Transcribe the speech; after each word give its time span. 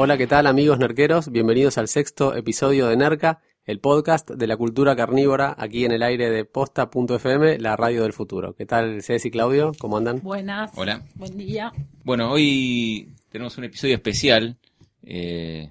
Hola, 0.00 0.16
¿qué 0.16 0.28
tal 0.28 0.46
amigos 0.46 0.78
nerqueros? 0.78 1.32
Bienvenidos 1.32 1.76
al 1.76 1.88
sexto 1.88 2.36
episodio 2.36 2.86
de 2.86 2.96
Nerca, 2.96 3.40
el 3.64 3.80
podcast 3.80 4.30
de 4.30 4.46
la 4.46 4.56
cultura 4.56 4.94
carnívora 4.94 5.56
aquí 5.58 5.84
en 5.84 5.90
el 5.90 6.04
aire 6.04 6.30
de 6.30 6.44
posta.fm, 6.44 7.58
la 7.58 7.74
radio 7.74 8.04
del 8.04 8.12
futuro. 8.12 8.54
¿Qué 8.54 8.64
tal 8.64 9.02
Ceci 9.02 9.26
y 9.26 9.30
Claudio? 9.32 9.72
¿Cómo 9.76 9.96
andan? 9.96 10.20
Buenas. 10.22 10.70
Hola. 10.76 11.04
Buen 11.16 11.36
día. 11.36 11.72
Bueno, 12.04 12.30
hoy 12.30 13.12
tenemos 13.28 13.58
un 13.58 13.64
episodio 13.64 13.96
especial. 13.96 14.56
Eh, 15.02 15.68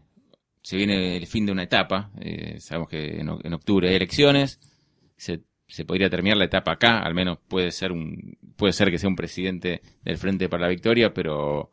se 0.62 0.76
viene 0.76 1.16
el 1.16 1.26
fin 1.26 1.46
de 1.46 1.54
una 1.54 1.64
etapa. 1.64 2.12
Eh, 2.20 2.58
sabemos 2.60 2.90
que 2.90 3.22
en, 3.22 3.30
en 3.30 3.54
octubre 3.54 3.88
hay 3.88 3.96
elecciones. 3.96 4.60
Se, 5.16 5.40
se 5.70 5.86
podría 5.86 6.10
terminar 6.10 6.36
la 6.36 6.44
etapa 6.44 6.74
acá. 6.74 7.00
Al 7.00 7.14
menos 7.14 7.38
puede 7.48 7.72
ser 7.72 7.94
un 7.94 8.38
puede 8.58 8.74
ser 8.74 8.92
que 8.92 9.00
sea 9.00 9.08
un 9.08 9.16
presidente 9.16 9.82
del 10.04 10.18
Frente 10.18 10.50
para 10.50 10.64
la 10.64 10.70
Victoria, 10.70 11.14
pero 11.14 11.72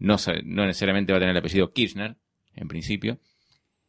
no, 0.00 0.16
no 0.44 0.66
necesariamente 0.66 1.12
va 1.12 1.18
a 1.18 1.20
tener 1.20 1.36
el 1.36 1.40
apellido 1.40 1.72
Kirchner, 1.72 2.16
en 2.56 2.68
principio. 2.68 3.20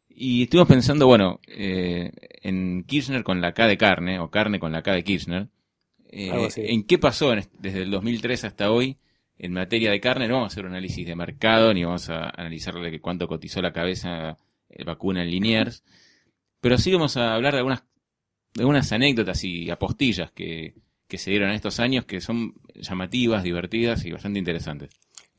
Y 0.08 0.44
estuvimos 0.44 0.68
pensando, 0.68 1.06
bueno, 1.06 1.40
eh, 1.48 2.12
en 2.42 2.84
Kirchner 2.84 3.24
con 3.24 3.40
la 3.40 3.52
K 3.52 3.66
de 3.66 3.78
carne, 3.78 4.20
o 4.20 4.30
carne 4.30 4.60
con 4.60 4.70
la 4.70 4.82
K 4.82 4.92
de 4.92 5.04
Kirchner. 5.04 5.48
Eh. 6.10 6.48
¿En 6.56 6.84
qué 6.84 6.98
pasó 6.98 7.32
en 7.32 7.44
desde 7.58 7.82
el 7.82 7.90
2003 7.90 8.44
hasta 8.44 8.70
hoy 8.70 8.98
en 9.38 9.54
materia 9.54 9.90
de 9.90 10.00
carne? 10.00 10.28
No 10.28 10.34
vamos 10.34 10.52
a 10.52 10.54
hacer 10.54 10.66
un 10.66 10.72
análisis 10.72 11.06
de 11.06 11.16
mercado, 11.16 11.72
ni 11.72 11.82
vamos 11.82 12.10
a 12.10 12.28
analizarle 12.28 12.90
que 12.90 13.00
cuánto 13.00 13.26
cotizó 13.26 13.62
la 13.62 13.72
cabeza 13.72 14.36
eh, 14.68 14.84
vacuna 14.84 15.22
en 15.22 15.30
Liniers. 15.30 15.82
Pero 16.60 16.76
sí 16.76 16.92
vamos 16.92 17.16
a 17.16 17.34
hablar 17.34 17.54
de 17.54 17.58
algunas, 17.58 17.82
de 18.52 18.60
algunas 18.60 18.92
anécdotas 18.92 19.42
y 19.44 19.70
apostillas 19.70 20.30
que, 20.30 20.74
que 21.08 21.18
se 21.18 21.30
dieron 21.30 21.48
en 21.48 21.56
estos 21.56 21.80
años 21.80 22.04
que 22.04 22.20
son 22.20 22.54
llamativas, 22.74 23.42
divertidas 23.42 24.04
y 24.04 24.12
bastante 24.12 24.38
interesantes. 24.38 24.90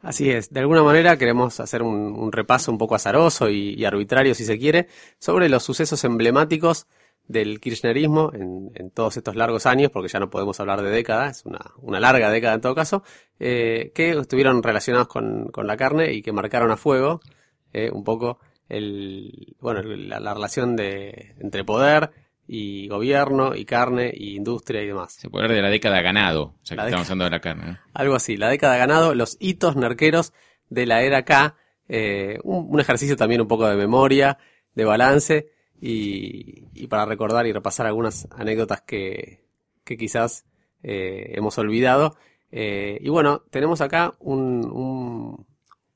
Así 0.04 0.30
es, 0.30 0.50
de 0.50 0.60
alguna 0.60 0.84
manera 0.84 1.18
queremos 1.18 1.62
hacer 1.62 1.82
un, 1.82 2.30
repaso 2.34 2.74
un 2.74 2.78
poco 2.78 2.94
azaroso 2.96 3.50
y, 3.50 3.86
arbitrario, 3.86 4.36
si 4.36 4.44
se 4.44 4.60
quiere, 4.60 4.88
sobre 5.18 5.48
los 5.48 5.64
sucesos 5.64 6.04
emblemáticos 6.04 6.88
del 7.26 7.62
kirchnerismo 7.62 8.30
en, 8.34 8.92
todos 8.92 9.16
estos 9.16 9.38
largos 9.38 9.66
años, 9.66 9.92
porque 9.92 10.10
ya 10.10 10.20
no 10.20 10.30
podemos 10.30 10.60
hablar 10.60 10.82
de 10.82 10.90
década, 10.90 11.30
es 11.30 11.46
una, 11.46 12.00
larga 12.02 12.30
década 12.30 12.56
en 12.56 12.60
todo 12.60 12.76
caso, 12.76 13.02
eh, 13.40 13.94
que 13.96 14.10
estuvieron 14.10 14.62
relacionados 14.62 15.08
con, 15.08 15.50
la 15.56 15.78
carne 15.78 16.12
y 16.12 16.22
que 16.22 16.34
marcaron 16.34 16.70
a 16.72 16.76
fuego 16.76 17.22
eh, 17.72 17.90
un 17.90 18.04
poco 18.04 18.40
el, 18.68 19.56
bueno, 19.62 19.84
la, 19.84 20.20
la 20.20 20.34
relación 20.34 20.76
de, 20.76 21.34
entre 21.40 21.64
poder 21.64 22.12
y 22.48 22.88
gobierno 22.88 23.56
y 23.56 23.66
carne 23.66 24.12
y 24.14 24.36
industria 24.36 24.82
y 24.84 24.88
demás. 24.88 25.14
Se 25.14 25.30
puede 25.30 25.46
hablar 25.46 25.56
de 25.58 25.62
la 25.64 25.70
década 25.70 26.02
ganado, 26.02 26.56
ya 26.64 26.76
que 26.76 26.82
La 26.82 26.86
estamos 26.88 27.06
hablando 27.08 27.24
de 27.26 27.30
la 27.32 27.40
carne. 27.40 27.66
¿no? 27.74 27.78
Algo 27.94 28.16
así, 28.16 28.38
la 28.38 28.50
década 28.50 28.78
ganado, 28.78 29.16
los 29.16 29.38
hitos 29.40 29.76
nerqueros 29.76 30.34
de 30.70 30.86
la 30.86 31.02
era 31.04 31.24
K, 31.24 31.56
eh, 31.88 32.40
un, 32.44 32.68
un 32.70 32.80
ejercicio 32.80 33.16
también 33.16 33.42
un 33.42 33.48
poco 33.48 33.68
de 33.68 33.76
memoria, 33.76 34.38
de 34.76 34.86
balance 34.86 35.50
y, 35.80 36.64
y 36.74 36.88
para 36.88 37.06
recordar 37.06 37.46
y 37.48 37.52
repasar 37.54 37.86
algunas 37.86 38.28
anécdotas 38.36 38.82
que, 38.82 39.44
que 39.84 39.98
quizás 39.98 40.46
eh, 40.82 41.34
hemos 41.36 41.58
olvidado. 41.58 42.16
Eh, 42.52 43.00
y 43.02 43.10
bueno, 43.10 43.44
tenemos 43.50 43.82
acá 43.82 44.14
un, 44.20 44.66
un, 44.72 45.46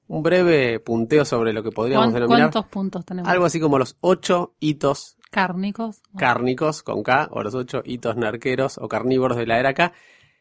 un 0.07 0.23
breve 0.23 0.79
punteo 0.79 1.23
sobre 1.25 1.53
lo 1.53 1.61
que 1.63 1.71
podríamos 1.71 2.07
¿Cuán- 2.07 2.13
denominar 2.13 2.51
¿Cuántos 2.51 2.65
puntos 2.71 3.05
tenemos? 3.05 3.29
algo 3.29 3.45
así 3.45 3.59
como 3.59 3.77
los 3.79 3.97
ocho 4.01 4.55
hitos 4.59 5.16
Cárnicos. 5.29 6.01
cárnicos 6.17 6.83
con 6.83 7.03
K 7.03 7.27
o 7.31 7.43
los 7.43 7.53
ocho 7.53 7.81
hitos 7.85 8.15
narqueros 8.15 8.77
o 8.77 8.87
carnívoros 8.87 9.37
de 9.37 9.45
la 9.45 9.59
era 9.59 9.73
K, 9.73 9.93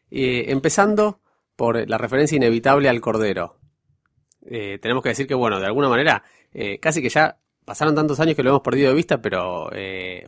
eh, 0.09 0.45
empezando 0.47 1.19
por 1.55 1.89
la 1.89 1.97
referencia 1.97 2.35
inevitable 2.35 2.87
al 2.87 3.01
cordero. 3.01 3.57
Eh, 4.45 4.79
tenemos 4.81 5.03
que 5.03 5.09
decir 5.09 5.27
que, 5.27 5.33
bueno, 5.33 5.59
de 5.59 5.65
alguna 5.65 5.89
manera, 5.89 6.23
eh, 6.53 6.79
casi 6.79 7.01
que 7.01 7.09
ya 7.09 7.37
pasaron 7.65 7.95
tantos 7.95 8.19
años 8.19 8.35
que 8.35 8.43
lo 8.43 8.51
hemos 8.51 8.61
perdido 8.61 8.89
de 8.89 8.95
vista, 8.95 9.21
pero 9.21 9.69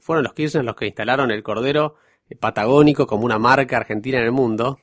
fueron 0.02 0.24
los 0.24 0.34
Kirchner 0.34 0.66
los 0.66 0.76
que 0.76 0.88
instalaron 0.88 1.32
el 1.32 1.42
cordero 1.42 1.96
patagónico 2.40 3.08
como 3.08 3.24
una 3.24 3.40
marca 3.40 3.78
argentina 3.78 4.18
en 4.18 4.26
el 4.26 4.32
mundo. 4.34 4.80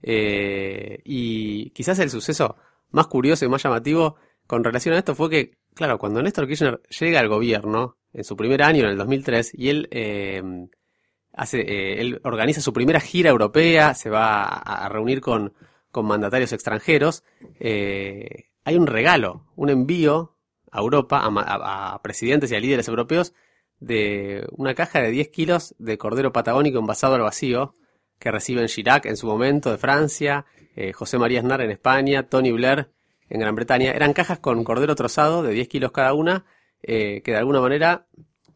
Y 0.00 1.70
quizás 1.70 1.98
el 1.98 2.10
suceso 2.10 2.56
más 2.90 3.08
curioso 3.08 3.44
y 3.44 3.48
más 3.48 3.62
llamativo 3.62 4.16
con 4.46 4.62
relación 4.62 4.94
a 4.94 4.98
esto 4.98 5.16
fue 5.16 5.28
que, 5.28 5.58
claro, 5.74 5.98
cuando 5.98 6.22
Néstor 6.22 6.46
Kirchner 6.46 6.80
llega 7.00 7.20
al 7.20 7.28
gobierno, 7.28 7.96
en 8.12 8.24
su 8.24 8.36
primer 8.36 8.62
año, 8.62 8.84
en 8.84 8.90
el 8.90 8.98
2003, 8.98 9.52
y 9.54 9.68
él 9.70 9.88
eh, 9.90 10.42
hace, 11.32 11.60
eh, 11.60 12.00
él 12.00 12.20
organiza 12.24 12.60
su 12.60 12.72
primera 12.72 13.00
gira 13.00 13.30
europea, 13.30 13.94
se 13.94 14.10
va 14.10 14.44
a, 14.44 14.88
reunir 14.88 15.20
con, 15.20 15.54
mandatarios 15.94 16.52
extranjeros, 16.52 17.24
eh, 17.60 18.46
hay 18.64 18.76
un 18.76 18.86
regalo, 18.86 19.46
un 19.56 19.70
envío 19.70 20.36
a 20.70 20.80
Europa, 20.80 21.18
a, 21.20 21.28
a- 21.28 21.94
a 21.94 22.02
presidentes 22.02 22.50
y 22.50 22.54
a 22.54 22.60
líderes 22.60 22.88
europeos, 22.88 23.34
de 23.80 24.46
una 24.52 24.74
caja 24.74 25.00
de 25.02 25.10
10 25.10 25.28
kilos 25.30 25.74
de 25.78 25.98
cordero 25.98 26.32
patagónico 26.32 26.78
envasado 26.78 27.14
al 27.16 27.22
vacío, 27.22 27.74
que 28.18 28.30
reciben 28.30 28.66
Chirac 28.68 29.06
en 29.06 29.16
su 29.16 29.26
momento 29.26 29.70
de 29.70 29.78
Francia, 29.78 30.46
eh, 30.76 30.92
José 30.92 31.18
María 31.18 31.40
Aznar 31.40 31.60
en 31.62 31.70
España, 31.72 32.28
Tony 32.28 32.52
Blair 32.52 32.90
en 33.32 33.40
Gran 33.40 33.54
Bretaña. 33.54 33.90
Eran 33.92 34.12
cajas 34.12 34.38
con 34.38 34.62
cordero 34.64 34.94
trozado 34.94 35.42
de 35.42 35.52
10 35.52 35.68
kilos 35.68 35.92
cada 35.92 36.12
una, 36.14 36.44
eh, 36.82 37.22
que 37.24 37.32
de 37.32 37.38
alguna 37.38 37.60
manera, 37.60 38.06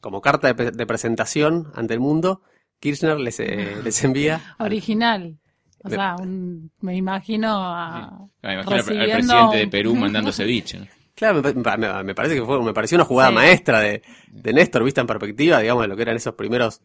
como 0.00 0.20
carta 0.20 0.48
de, 0.48 0.54
pre- 0.54 0.70
de 0.70 0.86
presentación 0.86 1.72
ante 1.74 1.94
el 1.94 2.00
mundo, 2.00 2.42
Kirchner 2.80 3.18
les, 3.18 3.40
eh, 3.40 3.76
les 3.84 4.04
envía. 4.04 4.54
Original. 4.58 5.38
O 5.84 5.88
Me- 5.88 5.94
sea, 5.96 6.16
un- 6.18 6.70
me 6.80 6.94
imagino 6.96 7.48
a... 7.56 8.28
Ah, 8.42 8.52
imagino 8.52 8.76
al- 8.76 8.84
presidente 8.84 9.56
de 9.58 9.68
Perú 9.68 9.94
mandando 9.96 10.32
ceviche. 10.32 10.88
Claro, 11.14 11.40
me, 11.42 11.54
pa- 11.62 11.76
me- 11.78 12.04
me 12.04 12.14
parece 12.14 12.34
que 12.34 12.44
fue, 12.44 12.62
me 12.62 12.74
pareció 12.74 12.96
una 12.96 13.04
jugada 13.06 13.30
Sí. 13.30 13.34
maestra 13.36 13.80
de, 13.80 14.02
de 14.28 14.52
Néstor, 14.52 14.84
vista 14.84 15.00
en 15.00 15.06
perspectiva, 15.06 15.60
digamos, 15.60 15.82
de 15.84 15.88
lo 15.88 15.96
que 15.96 16.02
eran 16.02 16.16
esos 16.16 16.34
primeros 16.34 16.82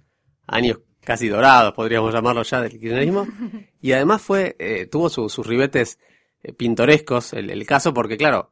años 0.47 0.79
casi 1.01 1.27
dorados, 1.27 1.73
podríamos 1.73 2.13
llamarlo 2.13 2.43
ya, 2.43 2.61
del 2.61 2.71
kirchnerismo. 2.71 3.27
Y 3.81 3.91
además 3.93 4.21
fue, 4.21 4.55
eh, 4.59 4.85
tuvo 4.85 5.09
su- 5.09 5.27
sus 5.27 5.45
ribetes 5.45 5.97
pintorescos 6.57 7.33
el, 7.33 7.65
caso, 7.65 7.93
porque 7.93 8.17
claro, 8.17 8.51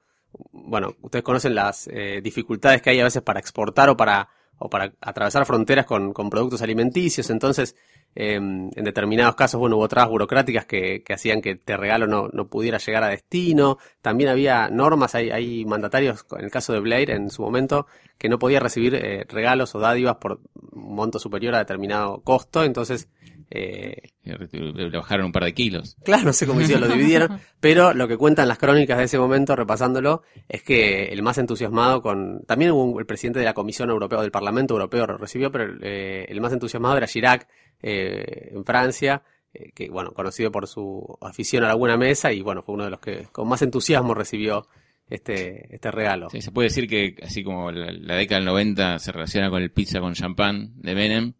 bueno, 0.52 0.96
ustedes 1.02 1.24
conocen 1.24 1.56
las 1.56 1.88
eh, 1.88 2.22
dificultades 2.22 2.82
que 2.82 2.92
hay 2.92 3.00
a 3.00 3.04
veces 3.04 3.22
para 3.22 3.40
exportar 3.40 3.90
o 3.90 3.98
para, 3.98 4.30
o 4.58 4.70
para 4.70 4.94
atravesar 5.02 5.46
fronteras 5.46 5.86
con, 5.86 6.14
con 6.14 6.30
productos 6.30 6.62
alimenticios, 6.62 7.30
entonces, 7.30 7.76
eh, 8.16 8.36
en 8.36 8.84
determinados 8.84 9.36
casos, 9.36 9.60
bueno, 9.60 9.78
hubo 9.78 9.88
trabas 9.88 10.10
burocráticas 10.10 10.66
que, 10.66 11.04
que 11.04 11.14
hacían 11.14 11.42
que 11.42 11.52
este 11.52 11.78
regalo 11.78 12.08
no, 12.08 12.28
no 12.32 12.48
pudiera 12.48 12.78
llegar 12.78 13.04
a 13.04 13.10
destino, 13.10 13.78
también 14.02 14.30
había 14.30 14.70
normas, 14.70 15.16
hay, 15.16 15.32
hay 15.32 15.66
mandatarios, 15.66 16.26
en 16.38 16.46
el 16.46 16.52
caso 16.52 16.74
de 16.74 16.80
Blair 16.80 17.12
en 17.12 17.30
su 17.30 17.42
momento, 17.42 17.88
que 18.18 18.30
no 18.30 18.38
podía 18.38 18.60
recibir 18.60 18.96
eh, 18.96 19.26
regalos 19.28 19.74
o 19.76 19.80
dádivas 19.80 20.18
por 20.18 20.42
un 20.72 20.96
monto 20.96 21.20
superior 21.20 21.56
a 21.56 21.60
determinado 21.60 22.22
costo, 22.22 22.64
entonces 22.64 23.08
Eh, 23.52 23.96
re- 24.26 24.48
Le 24.52 24.90
bajaron 24.90 25.26
un 25.28 25.32
par 25.32 25.44
de 25.44 25.54
kilos. 25.54 25.96
Claro, 26.04 26.26
no 26.26 26.34
sé 26.34 26.46
cómo 26.46 26.62
hicieron, 26.62 26.88
lo 26.88 26.94
dividieron, 26.96 27.40
pero 27.60 27.94
lo 27.94 28.08
que 28.08 28.16
cuentan 28.18 28.48
las 28.48 28.58
crónicas 28.60 28.98
de 29.00 29.06
ese 29.06 29.18
momento, 29.18 29.56
repasándolo, 29.56 30.22
es 30.48 30.62
que 30.62 31.06
el 31.06 31.22
más 31.24 31.38
entusiasmado 31.40 32.02
con... 32.02 32.44
También 32.46 32.72
hubo 32.72 32.84
un- 32.84 33.00
el 33.00 33.06
presidente 33.08 33.40
de 33.40 33.46
la 33.46 33.54
Comisión 33.56 33.90
Europea, 33.90 34.22
del 34.22 34.32
Parlamento 34.32 34.76
Europeo 34.76 35.08
lo 35.08 35.18
recibió, 35.18 35.52
pero 35.52 35.74
eh, 35.82 36.26
el 36.30 36.42
más 36.42 36.54
entusiasmado 36.54 36.98
era 36.98 37.08
Chirac, 37.08 37.48
eh, 37.82 38.50
en 38.54 38.64
Francia, 38.66 39.24
eh, 39.54 39.72
que, 39.74 39.90
bueno, 39.90 40.12
conocido 40.12 40.52
por 40.52 40.68
su 40.68 41.18
afición 41.22 41.64
a 41.64 41.68
la 41.70 41.76
buena 41.76 41.98
mesa, 41.98 42.32
y 42.32 42.42
bueno, 42.42 42.62
fue 42.62 42.76
uno 42.76 42.84
de 42.84 42.92
los 42.92 43.00
que 43.00 43.28
con 43.32 43.48
más 43.48 43.62
entusiasmo 43.64 44.14
recibió 44.14 44.68
este, 45.10 45.74
este 45.74 45.90
regalo. 45.90 46.30
Sí, 46.30 46.42
se 46.42 46.52
puede 46.52 46.68
decir 46.68 46.88
que 46.88 47.16
así 47.24 47.44
como 47.44 47.72
la, 47.72 47.92
la 47.92 48.14
década 48.16 48.38
del 48.42 48.46
90 48.46 49.00
se 49.00 49.12
relaciona 49.12 49.50
con 49.50 49.64
el 49.64 49.72
pizza 49.72 50.00
con 50.00 50.14
champán 50.14 50.74
de 50.76 50.94
Menem, 50.94 51.34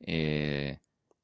eh, 0.00 0.78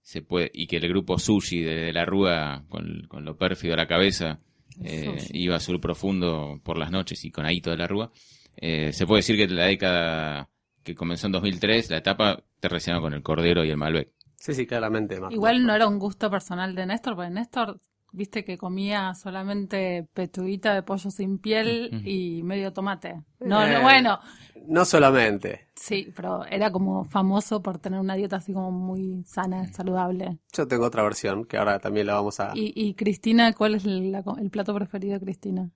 se 0.08 0.22
puede, 0.22 0.50
y 0.54 0.66
que 0.66 0.78
el 0.78 0.88
grupo 0.88 1.18
Sushi 1.18 1.60
de, 1.60 1.74
de 1.74 1.92
la 1.92 2.06
Rúa, 2.06 2.64
con, 2.70 3.04
con 3.08 3.26
lo 3.26 3.36
pérfido 3.36 3.74
a 3.74 3.76
la 3.76 3.86
cabeza, 3.86 4.38
eh, 4.82 5.18
iba 5.34 5.56
azul 5.56 5.80
profundo 5.80 6.62
por 6.64 6.78
las 6.78 6.90
noches 6.90 7.26
y 7.26 7.30
con 7.30 7.44
Aito 7.44 7.68
de 7.70 7.76
la 7.76 7.86
Rúa, 7.86 8.10
eh, 8.56 8.90
se 8.94 9.06
puede 9.06 9.18
decir 9.18 9.36
que 9.36 9.46
la 9.52 9.66
década 9.66 10.48
que 10.82 10.94
comenzó 10.94 11.26
en 11.26 11.32
2003, 11.32 11.90
la 11.90 11.98
etapa 11.98 12.42
te 12.58 12.68
con 13.02 13.12
el 13.12 13.22
Cordero 13.22 13.66
y 13.66 13.68
el 13.70 13.76
Malbec. 13.76 14.08
Sí, 14.38 14.54
sí, 14.54 14.66
claramente. 14.66 15.20
Más, 15.20 15.30
Igual 15.30 15.56
más- 15.58 15.66
no 15.66 15.74
era 15.74 15.86
un 15.86 15.98
gusto 15.98 16.30
personal 16.30 16.74
de 16.74 16.86
Néstor, 16.86 17.14
porque 17.14 17.28
Néstor, 17.30 17.78
viste 18.12 18.44
que 18.44 18.56
comía 18.58 19.14
solamente 19.14 20.08
pechuguita 20.14 20.74
de 20.74 20.82
pollo 20.82 21.10
sin 21.10 21.38
piel 21.38 22.02
y 22.06 22.42
medio 22.42 22.72
tomate. 22.72 23.22
No, 23.40 23.62
Eh. 23.64 23.74
no, 23.74 23.82
bueno, 23.82 24.18
No 24.66 24.84
solamente. 24.84 25.68
sí, 25.74 26.12
pero 26.16 26.44
era 26.46 26.70
como 26.72 27.04
famoso 27.04 27.62
por 27.62 27.78
tener 27.78 28.00
una 28.00 28.14
dieta 28.14 28.36
así 28.36 28.52
como 28.52 28.70
muy 28.70 29.22
sana, 29.24 29.66
saludable. 29.72 30.38
Yo 30.52 30.66
tengo 30.66 30.86
otra 30.86 31.02
versión 31.02 31.44
que 31.44 31.56
ahora 31.58 31.78
también 31.78 32.06
la 32.06 32.14
vamos 32.14 32.40
a... 32.40 32.52
Y, 32.54 32.72
y 32.74 32.94
Cristina, 32.94 33.52
¿cuál 33.52 33.74
es 33.74 33.84
la- 33.84 34.24
el 34.40 34.50
plato 34.50 34.74
preferido 34.74 35.14
de 35.14 35.20
Cristina? 35.20 35.70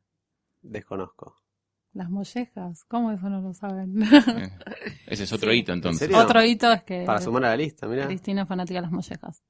Desconozco. 0.63 1.37
Las 1.95 2.09
mollejas. 2.09 2.85
¿Cómo 2.85 3.13
eso 3.13 3.29
no 3.29 3.41
lo 3.43 3.53
saben? 3.53 4.03
Eh, 4.03 4.51
Ese 5.07 5.25
es 5.25 5.33
otro 5.33 5.51
Sí. 5.51 5.59
hito 5.59 5.73
entonces. 5.73 6.11
Otro 6.15 6.43
hito 6.43 6.73
es 6.73 6.83
que 6.85 7.05
Para 7.05 7.21
sumar 7.21 7.45
a 7.45 7.49
la 7.49 7.57
lista, 7.57 7.87
mira. 7.87 8.07
Cristina 8.07 8.43
es 8.43 8.49
fanática 8.49 8.79
de 8.79 8.83
las 8.83 8.93
mollejas. 8.93 9.43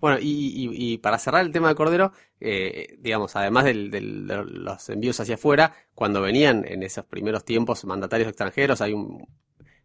Bueno, 0.00 0.18
y, 0.20 0.68
y- 0.94 0.98
para 0.98 1.18
cerrar 1.18 1.44
el 1.44 1.52
tema 1.52 1.68
de 1.68 1.74
Cordero, 1.74 2.12
eh, 2.40 2.96
digamos, 3.00 3.34
además 3.36 3.64
del- 3.64 3.90
del- 3.90 4.26
de 4.26 4.44
los 4.44 4.88
envíos 4.90 5.18
hacia 5.20 5.36
afuera, 5.36 5.74
cuando 5.94 6.20
venían 6.20 6.64
en 6.66 6.82
esos 6.82 7.04
primeros 7.06 7.44
tiempos 7.44 7.84
mandatarios 7.84 8.28
extranjeros, 8.28 8.80
hay 8.80 8.92
un... 8.92 9.26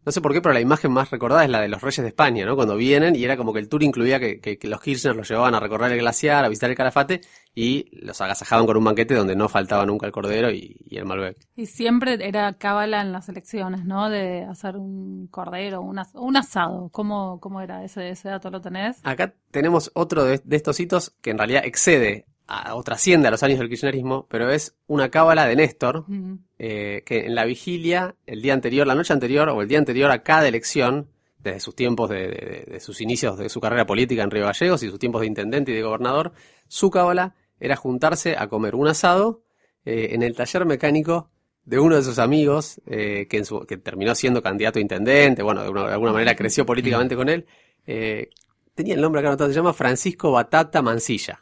No 0.05 0.11
sé 0.11 0.19
por 0.21 0.33
qué, 0.33 0.41
pero 0.41 0.53
la 0.53 0.61
imagen 0.61 0.91
más 0.91 1.11
recordada 1.11 1.43
es 1.43 1.49
la 1.49 1.61
de 1.61 1.67
los 1.67 1.81
reyes 1.81 2.01
de 2.01 2.07
España, 2.07 2.45
¿no? 2.45 2.55
Cuando 2.55 2.75
vienen 2.75 3.15
y 3.15 3.23
era 3.23 3.37
como 3.37 3.53
que 3.53 3.59
el 3.59 3.69
tour 3.69 3.83
incluía 3.83 4.19
que, 4.19 4.39
que- 4.39 4.57
que 4.57 4.67
los 4.67 4.81
Kirchner 4.81 5.15
los 5.15 5.29
llevaban 5.29 5.53
a 5.53 5.59
recorrer 5.59 5.91
el 5.91 5.99
glaciar, 5.99 6.43
a 6.43 6.49
visitar 6.49 6.69
el 6.71 6.75
Calafate 6.75 7.21
y 7.53 7.85
los 8.03 8.19
agasajaban 8.21 8.65
con 8.65 8.77
un 8.77 8.83
banquete 8.83 9.13
donde 9.13 9.35
no 9.35 9.47
faltaba 9.49 9.85
nunca 9.85 10.05
el 10.07 10.11
Cordero 10.11 10.49
y, 10.49 10.77
y 10.89 10.97
el 10.97 11.05
Malbec. 11.05 11.37
Y 11.55 11.65
siempre 11.67 12.17
era 12.27 12.53
cábala 12.53 13.01
en 13.01 13.11
las 13.11 13.29
elecciones, 13.29 13.85
¿no? 13.85 14.09
De 14.09 14.43
hacer 14.45 14.75
un 14.77 15.27
cordero, 15.27 15.81
un, 15.81 15.99
as- 15.99 16.15
un 16.15 16.35
asado. 16.37 16.89
¿Cómo, 16.91 17.39
¿Cómo 17.39 17.61
era 17.61 17.83
ese, 17.83 18.09
ese 18.09 18.29
dato? 18.29 18.49
¿Lo 18.49 18.61
tenés? 18.61 18.97
Acá 19.03 19.33
tenemos 19.51 19.91
otro 19.93 20.23
de, 20.23 20.41
de 20.43 20.55
estos 20.55 20.79
hitos 20.79 21.11
que 21.21 21.29
en 21.31 21.37
realidad 21.37 21.61
excede 21.65 22.25
a- 22.47 22.75
o 22.75 22.83
trasciende 22.83 23.27
a 23.27 23.31
los 23.31 23.43
años 23.43 23.59
del 23.59 23.69
kirchnerismo, 23.69 24.25
pero 24.29 24.49
es 24.51 24.75
una 24.87 25.09
cábala 25.09 25.45
de 25.45 25.55
Néstor, 25.55 26.05
Mm. 26.07 26.39
Eh, 26.63 27.01
que 27.05 27.25
en 27.25 27.33
la 27.33 27.43
vigilia, 27.45 28.13
el 28.27 28.41
día 28.43 28.53
anterior, 28.53 28.85
la 28.85 28.93
noche 28.93 29.13
anterior 29.13 29.49
o 29.49 29.61
el 29.63 29.67
día 29.67 29.79
anterior 29.79 30.11
a 30.11 30.21
cada 30.21 30.47
elección, 30.47 31.07
desde 31.39 31.59
sus 31.59 31.73
tiempos 31.75 32.07
de, 32.11 32.77
sus 32.79 33.01
inicios 33.01 33.35
de 33.39 33.49
su 33.49 33.59
carrera 33.59 33.87
política 33.87 34.21
en 34.21 34.29
Río 34.29 34.45
Gallegos 34.45 34.83
y 34.83 34.89
sus 34.89 34.99
tiempos 34.99 35.21
de 35.21 35.27
intendente 35.27 35.71
y 35.71 35.75
de 35.75 35.81
gobernador, 35.81 36.33
su 36.67 36.91
cábala 36.91 37.33
era 37.59 37.75
juntarse 37.75 38.35
a 38.37 38.47
comer 38.47 38.75
un 38.75 38.87
asado 38.87 39.41
eh, 39.85 40.09
en 40.11 40.21
el 40.21 40.35
taller 40.35 40.65
mecánico 40.67 41.31
de 41.65 41.79
uno 41.79 41.95
de 41.95 42.03
sus 42.03 42.19
amigos, 42.19 42.79
eh, 42.85 43.25
que, 43.27 43.37
en 43.37 43.45
su- 43.45 43.61
que 43.65 43.77
terminó 43.77 44.13
siendo 44.13 44.43
candidato 44.43 44.77
a 44.77 44.83
intendente, 44.83 45.41
bueno, 45.41 45.63
de, 45.63 45.69
una- 45.69 45.91
alguna 45.93 46.11
manera 46.13 46.35
creció 46.35 46.63
políticamente 46.65 47.15
con 47.15 47.27
él. 47.27 47.47
eh, 47.87 48.29
tenía 48.75 48.93
el 48.93 49.01
nombre 49.01 49.19
acá 49.21 49.29
anotado, 49.29 49.49
se 49.49 49.55
llama 49.55 49.73
Francisco 49.73 50.31
Batata 50.31 50.81
Mancilla, 50.83 51.41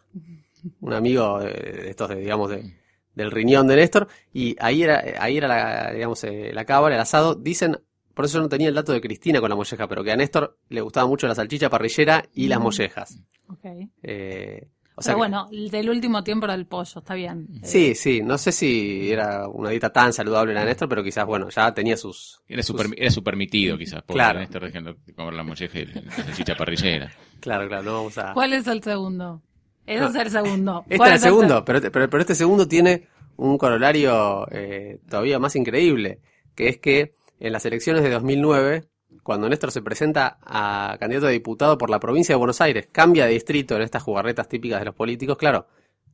un 0.80 0.94
amigo 0.94 1.40
de, 1.40 1.90
estos, 1.90 2.10
digamos, 2.16 2.50
de, 2.52 2.79
del 3.16 3.32
riñón 3.32 3.68
de 3.68 3.76
Néstor, 3.76 4.08
y 4.34 4.56
ahí 4.60 4.84
era, 4.84 5.04
ahí 5.20 5.38
era 5.38 5.48
la, 5.48 5.92
digamos, 5.94 6.24
eh, 6.24 6.52
la 6.54 6.66
cábala, 6.66 6.96
el 6.96 7.02
asado. 7.02 7.36
Dicen, 7.36 7.78
por 8.14 8.26
eso 8.26 8.38
yo 8.38 8.42
no 8.44 8.50
tenía 8.50 8.70
el 8.70 8.76
dato 8.76 8.92
de 8.94 9.02
Cristina 9.02 9.40
con 9.40 9.50
la 9.50 9.56
molleja, 9.56 9.88
pero 9.88 10.04
que 10.04 10.12
a 10.12 10.16
Néstor 10.16 10.58
le 10.70 10.82
gustaba 10.82 11.08
mucho 11.08 11.28
la 11.28 11.36
salchicha 11.36 11.70
parrillera 11.70 12.24
y 12.34 12.48
las 12.48 12.60
Mm. 12.60 12.64
mollejas. 12.64 13.20
Ok. 13.50 13.66
Eh, 14.04 14.68
o 14.96 15.02
sea 15.02 15.14
Pero 15.14 15.16
que- 15.16 15.30
bueno, 15.30 15.48
el 15.52 15.70
del 15.72 15.90
último 15.90 16.24
tiempo 16.26 16.46
era 16.46 16.54
el 16.56 16.66
pollo, 16.66 17.00
está 17.00 17.14
bien. 17.14 17.48
Eh, 17.56 17.60
Sí, 17.64 17.96
sí, 17.96 18.22
no 18.22 18.38
sé 18.38 18.52
si 18.52 19.10
era 19.12 19.48
una 19.48 19.70
dieta 19.70 19.92
tan 19.94 20.12
saludable 20.12 20.54
la 20.54 20.60
de 20.62 20.66
Néstor, 20.68 20.90
pero 20.90 21.04
quizás, 21.04 21.26
bueno, 21.26 21.50
ya 21.50 21.74
tenía 21.74 21.96
sus... 21.96 22.42
Era 22.50 22.62
su, 22.64 22.74
sus- 22.78 22.82
per- 22.88 23.00
era 23.02 23.10
su 23.10 23.24
permitido 23.24 23.78
quizás, 23.78 24.02
porque 24.06 24.14
Claro. 24.18 24.40
Néstor 24.40 24.66
dejando 24.66 24.94
de 25.06 25.14
comer 25.14 25.34
la 25.34 25.44
molleja 25.44 25.80
y 25.80 25.86
la 25.86 26.12
salchicha 26.12 26.56
parrillera. 26.56 27.12
Claro, 27.40 27.68
claro, 27.70 27.84
no 27.84 27.94
vamos 27.94 28.18
a... 28.18 28.34
¿Cuál 28.34 28.52
es 28.54 28.68
el 28.68 28.84
segundo? 28.84 29.42
Ese 29.90 30.00
No. 30.02 30.08
es 30.10 30.16
el 30.16 30.32
segundo. 30.32 30.82
Este 30.86 30.98
¿Cuál 30.98 31.08
era 31.08 31.16
el 31.16 31.18
es 31.18 31.24
segundo, 31.24 31.66
pero, 31.66 31.82
pero, 31.92 32.10
pero 32.10 32.22
este 32.22 32.36
segundo 32.36 32.68
tiene 32.68 33.08
un 33.38 33.58
corolario 33.58 34.48
eh, 34.52 35.00
todavía 35.10 35.40
más 35.40 35.56
increíble, 35.56 36.20
que 36.56 36.68
es 36.70 36.78
que 36.78 37.14
en 37.40 37.54
las 37.54 37.66
elecciones 37.66 38.04
de 38.04 38.10
2009, 38.10 38.86
cuando 39.24 39.48
Néstor 39.50 39.72
se 39.72 39.82
presenta 39.82 40.38
a 40.42 40.98
candidato 41.00 41.28
a 41.28 41.30
diputado 41.30 41.78
por 41.78 41.90
la 41.90 42.00
provincia 42.00 42.34
de 42.34 42.38
Buenos 42.38 42.62
Aires, 42.62 42.88
cambia 42.92 43.26
de 43.26 43.32
distrito 43.32 43.76
en 43.76 43.82
estas 43.82 44.04
jugarretas 44.04 44.48
típicas 44.50 44.80
de 44.80 44.86
los 44.86 44.96
políticos, 44.96 45.38
claro, 45.38 45.68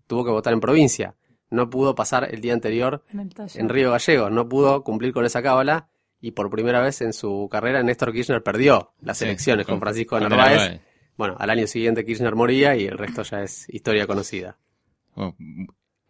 tuvo 0.08 0.24
que 0.24 0.32
votar 0.32 0.54
en 0.54 0.60
provincia, 0.62 1.16
no 1.50 1.70
pudo 1.70 1.96
pasar 1.96 2.28
el 2.34 2.42
día 2.42 2.54
anterior 2.54 3.04
En 3.12 3.20
el 3.22 3.34
taller. 3.34 3.60
en 3.62 3.70
Río 3.70 3.92
Gallegos, 3.92 4.32
no 4.32 4.48
pudo 4.48 4.84
cumplir 4.84 5.12
con 5.14 5.26
esa 5.26 5.42
cábala 5.42 5.88
y 6.22 6.32
por 6.32 6.50
primera 6.50 6.80
vez 6.82 7.02
en 7.02 7.12
su 7.14 7.48
carrera 7.52 7.82
Néstor 7.84 8.12
Kirchner 8.14 8.42
perdió 8.44 8.94
las 9.02 9.18
Sí, 9.18 9.26
elecciones 9.26 9.66
con, 9.66 9.80
Francisco 9.80 10.16
de 10.16 10.22
con 10.24 10.30
Narváez. 10.30 10.58
Narváez. 10.60 10.82
Bueno, 11.18 11.36
al 11.40 11.50
año 11.50 11.68
siguiente 11.68 12.06
Kirchner 12.06 12.36
moría 12.36 12.76
y 12.76 12.86
el 12.86 12.98
resto 12.98 13.24
ya 13.24 13.42
es 13.42 13.68
historia 13.70 14.06
conocida. 14.06 14.58
Oh, 15.16 15.34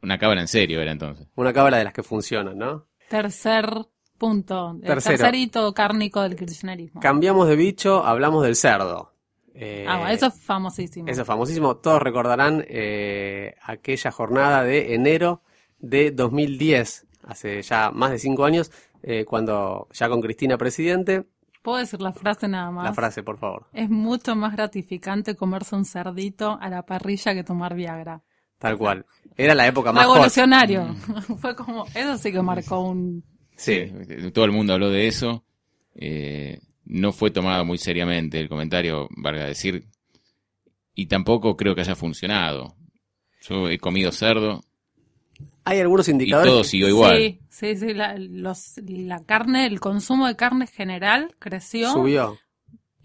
una 0.01 0.17
cábala 0.17 0.41
en 0.41 0.47
serio 0.47 0.81
era 0.81 0.91
entonces. 0.91 1.27
Una 1.35 1.53
cábala 1.53 1.77
de 1.77 1.83
las 1.83 1.93
que 1.93 2.03
funcionan, 2.03 2.57
¿no? 2.57 2.87
Tercer 3.09 3.69
punto. 4.17 4.71
El 4.81 4.87
Tercero. 4.87 5.17
tercer 5.17 5.35
hito 5.35 5.73
cárnico 5.73 6.21
del 6.21 6.35
kirchnerismo. 6.35 7.01
Cambiamos 7.01 7.47
de 7.47 7.55
bicho, 7.55 8.03
hablamos 8.03 8.43
del 8.43 8.55
cerdo. 8.55 9.13
Eh, 9.53 9.85
ah, 9.87 9.99
bueno, 9.99 10.13
eso 10.13 10.27
es 10.27 10.41
famosísimo. 10.41 11.07
eso 11.07 11.21
es 11.21 11.27
famosísimo. 11.27 11.77
Todos 11.77 12.01
recordarán 12.01 12.65
eh, 12.67 13.55
aquella 13.63 14.11
jornada 14.11 14.63
de 14.63 14.93
enero 14.95 15.41
de 15.79 16.11
2010, 16.11 17.07
hace 17.23 17.61
ya 17.61 17.91
más 17.91 18.11
de 18.11 18.19
cinco 18.19 18.45
años, 18.45 18.71
eh, 19.01 19.23
cuando 19.23 19.87
ya 19.93 20.09
con 20.09 20.21
Cristina 20.21 20.57
presidente. 20.57 21.25
¿Puedo 21.65 21.79
decir 21.79 21.99
la 21.99 22.13
frase 22.13 22.47
nada 22.47 22.69
más? 22.69 22.83
La 22.83 22.93
frase, 22.93 23.23
por 23.23 23.39
favor. 23.39 23.65
Es 23.73 23.89
mucho 23.89 24.35
más 24.35 24.55
gratificante 24.55 25.35
comerse 25.35 25.75
un 25.75 25.83
cerdito 25.83 26.59
a 26.61 26.69
la 26.69 26.85
parrilla 26.85 27.33
que 27.33 27.43
tomar 27.43 27.73
Viagra. 27.73 28.21
Tal 28.59 28.77
cual. 28.77 29.03
Era 29.35 29.55
la 29.55 29.65
época 29.65 29.91
más 29.91 30.05
hot. 30.05 30.13
Revolucionario. 30.13 30.85
Mm. 31.27 31.37
Fue 31.37 31.55
como, 31.55 31.85
eso 31.87 32.19
sí 32.19 32.31
que 32.31 32.41
marcó 32.43 32.81
un... 32.81 33.23
Sí. 33.55 33.91
Todo 34.31 34.45
el 34.45 34.51
mundo 34.51 34.73
habló 34.73 34.91
de 34.91 35.07
eso. 35.07 35.43
Eh, 35.95 36.59
no 36.83 37.11
fue 37.11 37.31
tomado 37.31 37.65
muy 37.65 37.79
seriamente 37.79 38.39
el 38.39 38.47
comentario, 38.47 39.07
valga 39.17 39.45
decir. 39.45 39.87
Y 40.93 41.07
tampoco 41.07 41.57
creo 41.57 41.73
que 41.73 41.81
haya 41.81 41.95
funcionado. 41.95 42.75
Yo 43.41 43.69
he 43.69 43.79
comido 43.79 44.11
cerdo 44.11 44.61
Hay 45.63 45.79
algunos 45.79 46.07
y 46.07 46.11
indicadores. 46.11 46.51
todo 46.51 46.61
que- 46.61 46.67
siguió 46.67 46.87
igual. 46.89 47.17
Sí, 47.17 47.39
sí, 47.49 47.75
sí. 47.75 47.93
La, 47.93 48.15
los, 48.17 48.73
la 48.85 49.23
carne, 49.23 49.65
el 49.65 49.79
consumo 49.79 50.27
de 50.27 50.35
carne 50.35 50.67
general 50.67 51.35
creció. 51.39 51.91
Subió. 51.91 52.37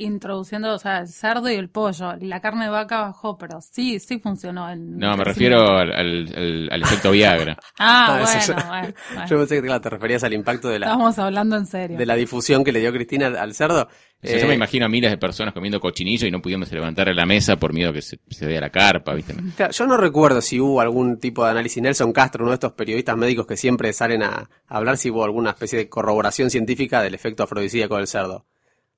Introduciendo, 0.02 0.75
o 0.75 0.78
sea, 0.78 0.99
el 0.99 1.09
cerdo 1.09 1.50
y 1.50 1.54
el 1.54 1.69
pollo. 1.69 2.14
La 2.21 2.40
carne 2.40 2.64
de 2.64 2.71
vaca 2.71 3.02
bajó, 3.02 3.38
pero 3.38 3.61
sí, 3.61 3.99
sí 4.00 4.19
funcionó. 4.19 4.69
el 4.71 4.99
No, 4.99 5.16
me 5.16 5.25
refiero 5.25 5.76
al, 5.76 5.92
al- 5.92 6.33
al- 6.37 6.69
al 6.73 6.83
efecto 6.83 7.11
Viagra. 7.11 7.57
Ah, 7.78 8.19
Ah, 8.19 8.23
eso 8.23 8.52
bueno, 8.54 8.62
ya- 8.62 8.69
bueno, 8.69 8.95
bueno. 9.14 9.26
Yo 9.28 9.38
pensé 9.38 9.54
que 9.57 9.62
claro, 9.62 9.80
te 9.80 9.90
referías 9.90 10.25
al 10.25 10.33
impacto 10.33 10.69
de 10.69 10.78
la, 10.78 10.87
Estamos 10.87 11.19
hablando 11.19 11.57
en 11.57 11.66
serio. 11.66 11.97
de 11.99 12.07
la 12.07 12.14
difusión 12.14 12.64
que 12.64 12.73
le 12.73 12.80
dio 12.80 12.92
Cristina 12.92 13.26
al, 13.28 13.37
al 13.37 13.54
cerdo. 13.54 13.88
O 14.23 14.26
sea, 14.26 14.37
Eh, 14.37 14.40
yo 14.40 14.49
me 14.49 14.54
imagino 14.54 14.85
a 14.85 14.88
miles 14.88 15.11
de 15.11 15.16
personas 15.16 15.54
comiendo 15.54 15.80
cochinillo 15.80 16.26
y 16.26 16.30
no 16.30 16.42
pudiéndose 16.42 16.75
levantar 16.75 17.07
de 17.09 17.14
la 17.14 17.25
mesa 17.25 17.57
por 17.57 17.73
miedo 17.73 17.90
que 17.92 18.02
se, 18.02 18.19
se 18.28 18.47
vea 18.47 18.61
la 18.61 18.71
carpa, 18.71 19.14
¿viste? 19.14 19.35
Claro, 19.57 19.73
yo 19.73 19.87
no 19.87 19.97
recuerdo 19.97 20.40
si 20.42 20.61
hubo 20.61 20.80
algún 20.80 21.19
tipo 21.19 21.45
de 21.45 21.50
análisis. 21.52 21.83
Nelson 21.83 22.12
Castro, 22.12 22.42
uno 22.45 22.50
de 22.50 22.57
estos 22.57 22.73
periodistas 22.73 23.16
médicos 23.16 23.47
que 23.47 23.57
siempre 23.57 23.92
salen 23.92 24.23
a, 24.23 24.28
a 24.69 24.76
hablar 24.76 24.97
si 24.99 25.11
hubo 25.11 25.25
alguna 25.25 25.50
especie 25.50 25.78
de 25.78 25.88
corroboración 25.88 26.50
científica 26.50 27.00
del 27.02 27.14
efecto 27.14 27.45
afrodisíaco 27.45 27.97
del 27.97 28.07
cerdo. 28.07 28.47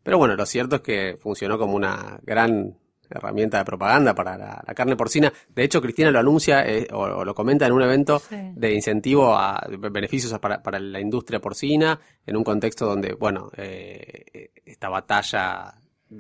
Pero 0.02 0.18
bueno, 0.18 0.35
lo 0.37 0.47
cierto 0.47 0.76
es 0.76 0.82
que 0.82 1.16
funcionó 1.21 1.59
como 1.59 1.75
una 1.75 2.18
gran 2.23 2.76
herramienta 3.09 3.59
de 3.59 3.64
propaganda 3.66 4.14
para 4.14 4.38
la, 4.38 4.62
la 4.66 4.75
carne 4.75 4.97
porcina. 4.97 5.30
De 5.54 5.62
hecho, 5.64 5.82
Cristina 5.82 6.11
lo 6.11 6.18
anuncia 6.18 6.66
eh, 6.66 6.88
o, 6.92 7.00
o 7.02 7.25
lo 7.25 7.35
comenta 7.35 7.66
en 7.66 7.73
un 7.73 7.82
evento 7.82 8.18
Sí. 8.21 8.37
de 8.54 8.73
incentivo 8.75 9.37
a 9.37 9.61
beneficios 9.90 10.37
para, 10.38 10.62
para 10.62 10.78
la 10.80 10.99
industria 10.99 11.38
porcina, 11.38 12.00
en 12.26 12.37
un 12.37 12.42
contexto 12.44 12.87
donde, 12.87 13.12
bueno, 13.14 13.50
eh, 13.56 14.50
esta 14.64 14.88
batalla 14.88 15.75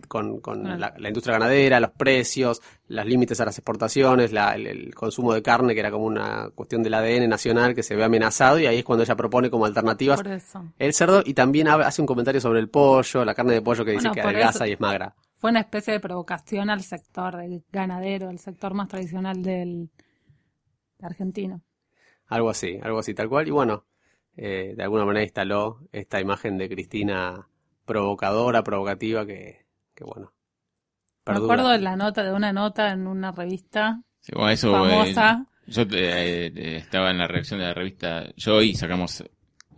con, 0.08 0.40
con 0.40 0.66
Ah. 0.66 0.76
la, 0.76 0.94
la 0.98 1.08
industria 1.08 1.38
ganadera, 1.38 1.80
los 1.80 1.90
precios, 1.92 2.60
los 2.88 3.06
límites 3.06 3.40
a 3.40 3.44
las 3.44 3.58
exportaciones, 3.58 4.32
la- 4.32 4.54
el, 4.54 4.66
el 4.66 4.94
consumo 4.94 5.32
de 5.34 5.42
carne, 5.42 5.74
que 5.74 5.80
era 5.80 5.90
como 5.90 6.04
una 6.06 6.50
cuestión 6.54 6.82
del 6.82 6.94
ADN 6.94 7.28
nacional 7.28 7.74
que 7.74 7.82
se 7.82 7.94
ve 7.96 8.04
amenazado, 8.04 8.58
y 8.58 8.66
ahí 8.66 8.78
es 8.78 8.84
cuando 8.84 9.02
ella 9.04 9.16
propone 9.16 9.50
como 9.50 9.64
alternativas 9.66 10.20
el 10.78 10.94
cerdo, 10.94 11.22
y 11.24 11.34
también 11.34 11.68
hace 11.68 12.00
un 12.02 12.06
comentario 12.06 12.40
sobre 12.40 12.60
el 12.60 12.68
pollo, 12.68 13.24
la 13.24 13.34
carne 13.34 13.54
de 13.54 13.62
pollo 13.62 13.84
que 13.84 13.92
dice 13.92 14.08
Bueno, 14.08 14.14
que 14.14 14.20
adelgaza 14.20 14.66
y 14.68 14.72
es 14.72 14.80
magra. 14.80 15.14
Fue 15.36 15.50
una 15.50 15.60
especie 15.60 15.92
de 15.92 16.00
provocación 16.00 16.70
al 16.70 16.82
sector 16.82 17.36
del 17.36 17.64
ganadero, 17.72 18.30
el 18.30 18.38
sector 18.38 18.74
más 18.74 18.88
tradicional 18.88 19.42
del 19.42 19.90
argentino. 21.00 21.62
Algo 22.28 22.50
así, 22.50 22.78
algo 22.82 22.98
así, 23.00 23.14
tal 23.14 23.28
cual. 23.28 23.48
Y 23.48 23.50
bueno, 23.50 23.84
eh, 24.36 24.74
de 24.76 24.82
alguna 24.82 25.04
manera 25.04 25.24
instaló 25.24 25.80
esta 25.92 26.20
imagen 26.20 26.56
de 26.58 26.68
Cristina 26.68 27.48
provocadora, 27.84 28.62
provocativa, 28.62 29.26
que, 29.26 29.66
que 29.94 30.04
bueno. 30.04 30.32
Me 31.26 31.34
perdura. 31.34 31.54
acuerdo 31.54 31.68
de 31.70 31.78
la 31.80 31.96
nota, 31.96 32.22
de 32.24 32.32
una 32.32 32.52
nota 32.52 32.90
en 32.92 33.06
una 33.06 33.32
revista 33.32 34.02
Sí, 34.20 34.32
bueno, 34.34 34.50
eso, 34.50 34.86
eh, 34.86 35.12
famosa. 35.14 35.46
yo 35.66 35.82
eh, 35.82 36.52
eh, 36.54 36.76
estaba 36.76 37.10
en 37.10 37.18
la 37.18 37.26
redacción 37.28 37.60
de 37.60 37.66
la 37.66 37.74
revista 37.74 38.26
Yo 38.36 38.62
y 38.62 38.74
sacamos 38.74 39.20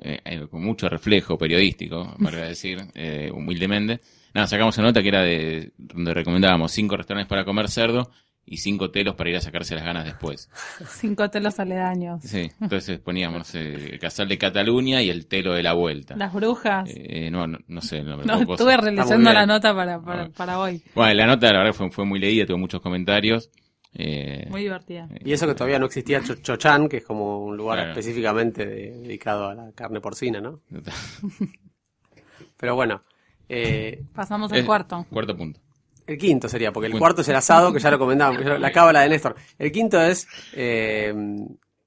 eh, 0.00 0.20
eh, 0.24 0.46
con 0.50 0.62
mucho 0.62 0.88
reflejo 0.88 1.38
periodístico, 1.38 2.14
para 2.22 2.46
decir, 2.48 2.78
eh, 2.94 3.30
humildemente. 3.32 4.00
Nada, 4.34 4.46
sacamos 4.46 4.76
una 4.78 4.88
nota 4.88 5.02
que 5.02 5.08
era 5.08 5.22
de 5.22 5.72
donde 5.78 6.12
recomendábamos 6.14 6.72
cinco 6.72 6.96
restaurantes 6.96 7.28
para 7.28 7.44
comer 7.44 7.68
cerdo 7.70 8.10
y 8.46 8.58
cinco 8.58 8.90
telos 8.90 9.14
para 9.14 9.30
ir 9.30 9.36
a 9.36 9.40
sacarse 9.40 9.74
las 9.74 9.84
ganas 9.84 10.04
después. 10.04 10.50
Cinco 10.88 11.30
telos 11.30 11.58
aledaños. 11.60 12.22
Sí, 12.22 12.50
entonces 12.60 12.98
poníamos, 12.98 13.38
no 13.38 13.44
sé, 13.44 13.60
el 13.92 13.98
casal 13.98 14.28
de 14.28 14.36
Cataluña 14.38 15.00
y 15.02 15.08
el 15.10 15.26
telo 15.26 15.54
de 15.54 15.62
la 15.62 15.72
vuelta. 15.72 16.14
Las 16.16 16.32
brujas. 16.32 16.88
Eh, 16.94 17.30
no, 17.30 17.46
no, 17.46 17.58
no 17.66 17.80
sé 17.80 17.98
el 17.98 18.06
nombre. 18.08 18.26
no, 18.26 18.40
estuve 18.52 18.76
releyendo 18.76 19.32
la 19.32 19.46
nota 19.46 19.74
para, 19.74 19.98
para, 20.00 20.22
Ah. 20.24 20.30
para 20.36 20.58
hoy. 20.58 20.82
Bueno, 20.94 21.14
la 21.14 21.26
nota 21.26 21.52
la 21.52 21.58
verdad 21.60 21.72
fue, 21.72 21.90
fue 21.90 22.04
muy 22.04 22.18
leída, 22.20 22.44
tuvo 22.46 22.58
muchos 22.58 22.80
comentarios. 22.82 23.50
Eh, 23.96 24.46
Muy 24.50 24.62
divertida. 24.62 25.08
Y 25.24 25.32
eso 25.32 25.46
que 25.46 25.54
todavía 25.54 25.78
no 25.78 25.86
existía 25.86 26.20
Cho- 26.20 26.34
Chochán, 26.34 26.88
que 26.88 26.96
es 26.96 27.04
como 27.04 27.38
un 27.44 27.56
lugar 27.56 27.78
Claro. 27.78 27.90
específicamente 27.92 28.66
de- 28.66 28.90
dedicado 29.02 29.48
a 29.48 29.54
la 29.54 29.72
carne 29.72 30.00
porcina, 30.00 30.40
¿no? 30.40 30.60
Pero 32.56 32.74
bueno, 32.74 33.02
eh, 33.48 34.02
Pasamos 34.14 34.52
al 34.52 34.64
cuarto. 34.64 35.06
Cuarto 35.10 35.36
punto. 35.36 35.60
El 36.06 36.18
quinto 36.18 36.48
sería, 36.48 36.72
porque 36.72 36.86
el 36.86 36.92
Bueno. 36.92 37.00
cuarto 37.02 37.22
es 37.22 37.28
el 37.28 37.36
asado, 37.36 37.72
que 37.72 37.80
ya 37.80 37.90
lo 37.90 37.98
comentábamos, 37.98 38.44
lo- 38.44 38.58
la 38.58 38.70
cábala 38.72 39.00
de 39.02 39.08
Néstor. 39.08 39.34
El 39.58 39.72
quinto 39.72 40.00
es 40.00 40.26
eh, 40.52 41.14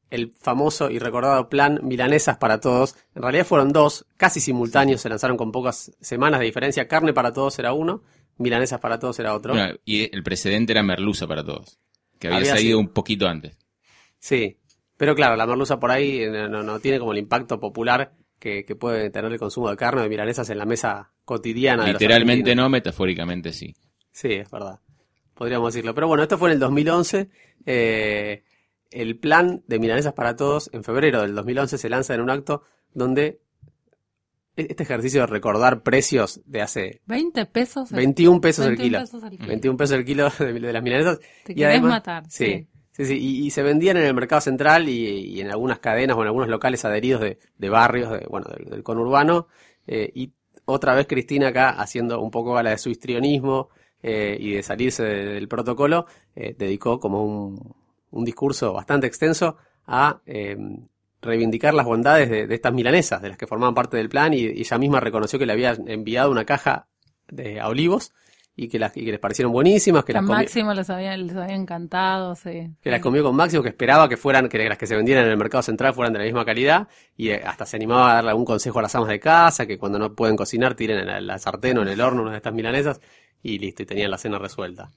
el 0.09 0.31
famoso 0.39 0.89
y 0.89 0.99
recordado 0.99 1.49
plan 1.49 1.79
Milanesas 1.83 2.37
para 2.37 2.59
Todos. 2.59 2.95
En 3.15 3.21
realidad 3.21 3.45
fueron 3.45 3.71
dos, 3.73 4.05
casi 4.17 4.39
simultáneos, 4.39 5.01
se 5.01 5.09
lanzaron 5.09 5.37
con 5.37 5.51
pocas 5.51 5.91
semanas 5.99 6.39
de 6.39 6.45
diferencia. 6.45 6.87
Carne 6.87 7.13
para 7.13 7.33
Todos 7.33 7.59
era 7.59 7.73
uno, 7.73 8.03
Milanesas 8.37 8.79
para 8.79 8.99
Todos 8.99 9.19
era 9.19 9.33
otro. 9.33 9.53
Bueno, 9.53 9.75
y 9.85 10.13
el 10.15 10.23
precedente 10.23 10.71
era 10.73 10.83
Merluza 10.83 11.27
para 11.27 11.43
todos, 11.43 11.77
que 12.19 12.27
había, 12.27 12.39
Había 12.39 12.51
salido 12.51 12.67
sido. 12.77 12.79
un 12.79 12.87
poquito 12.89 13.27
antes. 13.27 13.57
Sí, 14.19 14.57
pero 14.95 15.13
claro, 15.15 15.35
la 15.35 15.45
merluza 15.45 15.79
por 15.79 15.91
ahí 15.91 16.21
eh, 16.23 16.29
no, 16.31 16.47
no- 16.49 16.63
no 16.63 16.79
tiene 16.79 16.99
como 16.99 17.11
el 17.11 17.17
impacto 17.19 17.59
popular 17.59 18.13
que, 18.39 18.63
que 18.65 18.75
puede 18.75 19.09
tener 19.09 19.31
el 19.31 19.39
consumo 19.39 19.69
de 19.69 19.77
carne 19.77 20.01
o 20.01 20.03
de 20.03 20.09
milanesas 20.09 20.49
en 20.49 20.57
la 20.59 20.65
mesa 20.65 21.11
cotidiana. 21.25 21.83
de 21.85 21.93
los 21.93 22.01
Literalmente 22.01 22.55
no, 22.55 22.69
metafóricamente 22.69 23.51
sí. 23.51 23.75
Sí, 24.17 24.33
es 24.33 24.49
verdad. 24.49 24.79
Podríamos 25.35 25.71
decirlo. 25.71 25.93
Pero 25.93 26.07
bueno, 26.07 26.23
esto 26.23 26.39
fue 26.39 26.49
en 26.49 26.53
el 26.53 26.59
2011. 26.59 27.29
eh, 27.67 28.43
el 28.89 29.19
plan 29.19 29.61
de 29.67 29.77
milanesas 29.79 30.13
para 30.13 30.35
todos 30.35 30.69
en 30.73 30.83
febrero 30.83 31.21
del 31.21 31.35
2011 31.35 31.77
se 31.77 31.89
lanza 31.89 32.15
en 32.15 32.21
un 32.21 32.29
acto 32.31 32.63
donde 32.93 33.41
e- 34.55 34.67
este 34.69 34.83
ejercicio 34.83 35.21
de 35.21 35.27
recordar 35.27 35.83
precios 35.83 36.41
de 36.45 36.61
hace 36.61 37.01
20 37.05 37.45
pesos. 37.45 37.91
el- 37.91 37.97
21 37.97 38.41
pesos 38.41 38.65
el 38.65 38.71
21 38.77 38.87
kilo. 38.87 38.99
pesos 39.01 39.23
el 39.23 39.29
kilo. 39.37 39.47
21 39.49 39.77
pesos 39.77 39.97
el 39.97 40.05
kilo 40.05 40.29
de, 40.39 40.53
de 40.53 40.73
las 40.73 40.81
milanesas. 40.83 41.19
Te 41.43 41.53
Y 41.53 41.63
además- 41.63 41.91
matar. 41.91 42.23
Sí, 42.29 42.45
Sí. 42.45 42.67
sí, 42.93 43.05
sí. 43.05 43.17
Y, 43.19 43.45
y 43.45 43.49
se 43.51 43.61
vendían 43.61 43.97
en 43.97 44.05
el 44.05 44.13
mercado 44.15 44.41
central 44.41 44.89
y, 44.89 45.05
y 45.35 45.41
en 45.41 45.51
algunas 45.51 45.79
cadenas 45.79 46.17
o 46.17 46.21
en 46.21 46.27
algunos 46.27 46.47
locales 46.49 46.83
adheridos 46.85 47.21
de, 47.21 47.37
de 47.57 47.69
barrios, 47.69 48.09
de, 48.11 48.25
bueno, 48.29 48.47
del, 48.57 48.69
del 48.69 48.81
conurbano. 48.83 49.47
eh, 49.85 50.11
y 50.15 50.33
otra 50.65 50.95
vez 50.95 51.05
Cristina 51.07 51.49
acá 51.49 51.69
haciendo 51.69 52.19
un 52.21 52.31
poco 52.31 52.53
gala 52.53 52.71
de 52.71 52.77
su 52.77 52.89
histrionismo 52.89 53.69
eh, 54.03 54.37
y 54.39 54.51
de 54.53 54.63
salirse 54.63 55.03
de- 55.03 55.25
del 55.33 55.47
protocolo, 55.47 56.05
eh, 56.35 56.55
dedicó 56.57 56.99
como 56.99 57.23
un, 57.23 57.75
un 58.11 58.25
discurso 58.25 58.73
bastante 58.73 59.07
extenso 59.07 59.57
a 59.85 60.21
eh, 60.25 60.57
reivindicar 61.21 61.73
las 61.73 61.85
bondades 61.85 62.29
de, 62.29 62.47
de 62.47 62.55
estas 62.55 62.73
milanesas, 62.73 63.21
de 63.21 63.29
las 63.29 63.37
que 63.37 63.47
formaban 63.47 63.73
parte 63.73 63.97
del 63.97 64.09
plan, 64.09 64.33
y, 64.33 64.37
y 64.41 64.59
ella 64.61 64.77
misma 64.77 64.99
reconoció 64.99 65.39
que 65.39 65.45
le 65.45 65.53
había 65.53 65.71
enviado 65.87 66.29
una 66.31 66.45
caja 66.45 66.87
de, 67.27 67.59
a 67.59 67.67
Olivos 67.67 68.13
y 68.59 68.69
que, 68.69 68.79
las, 68.79 68.95
y 68.97 69.05
que 69.05 69.11
les 69.11 69.19
parecieron 69.19 69.51
buenísimas, 69.51 70.03
que 70.03 70.13
Que 70.13 70.17
a 70.17 70.21
las 70.21 70.29
Máximo 70.29 70.73
les 70.73 70.89
había, 70.89 71.15
les 71.15 71.35
había 71.35 71.55
encantado, 71.55 72.33
sí. 72.35 72.71
que 72.81 72.89
las 72.89 73.01
comió 73.01 73.23
con 73.23 73.35
Máximo, 73.35 73.61
que 73.61 73.69
esperaba 73.69 74.09
que 74.09 74.17
fueran, 74.17 74.49
que 74.49 74.57
las 74.67 74.77
que 74.79 74.87
se 74.87 74.95
vendieran 74.95 75.25
en 75.25 75.31
el 75.31 75.37
mercado 75.37 75.61
central 75.61 75.93
fueran 75.93 76.13
de 76.13 76.19
la 76.19 76.25
misma 76.25 76.43
calidad, 76.43 76.87
y 77.15 77.29
eh, 77.29 77.41
hasta 77.45 77.65
se 77.67 77.77
animaba 77.77 78.11
a 78.11 78.13
darle 78.15 78.29
algún 78.31 78.45
consejo 78.45 78.79
a 78.79 78.81
las 78.81 78.95
amas 78.95 79.09
de 79.09 79.19
casa, 79.19 79.67
que 79.67 79.77
cuando 79.77 79.99
no 79.99 80.15
pueden 80.15 80.35
cocinar 80.35 80.73
tiren 80.75 80.99
en 80.99 81.07
la, 81.07 81.21
la 81.21 81.37
sartén 81.37 81.77
o 81.77 81.81
en 81.83 81.87
el 81.89 82.01
horno 82.01 82.23
una 82.23 82.31
de 82.31 82.37
estas 82.37 82.53
milanesas, 82.53 82.99
y 83.53 83.59
listo, 83.59 83.83
y 83.83 83.85
tenían 83.85 84.11
la 84.11 84.17
cena 84.17 84.37
resuelta. 84.39 84.91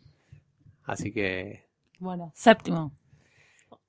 Así 0.84 1.12
que, 1.12 1.66
Bueno, 1.98 2.32
séptimo. 2.34 2.92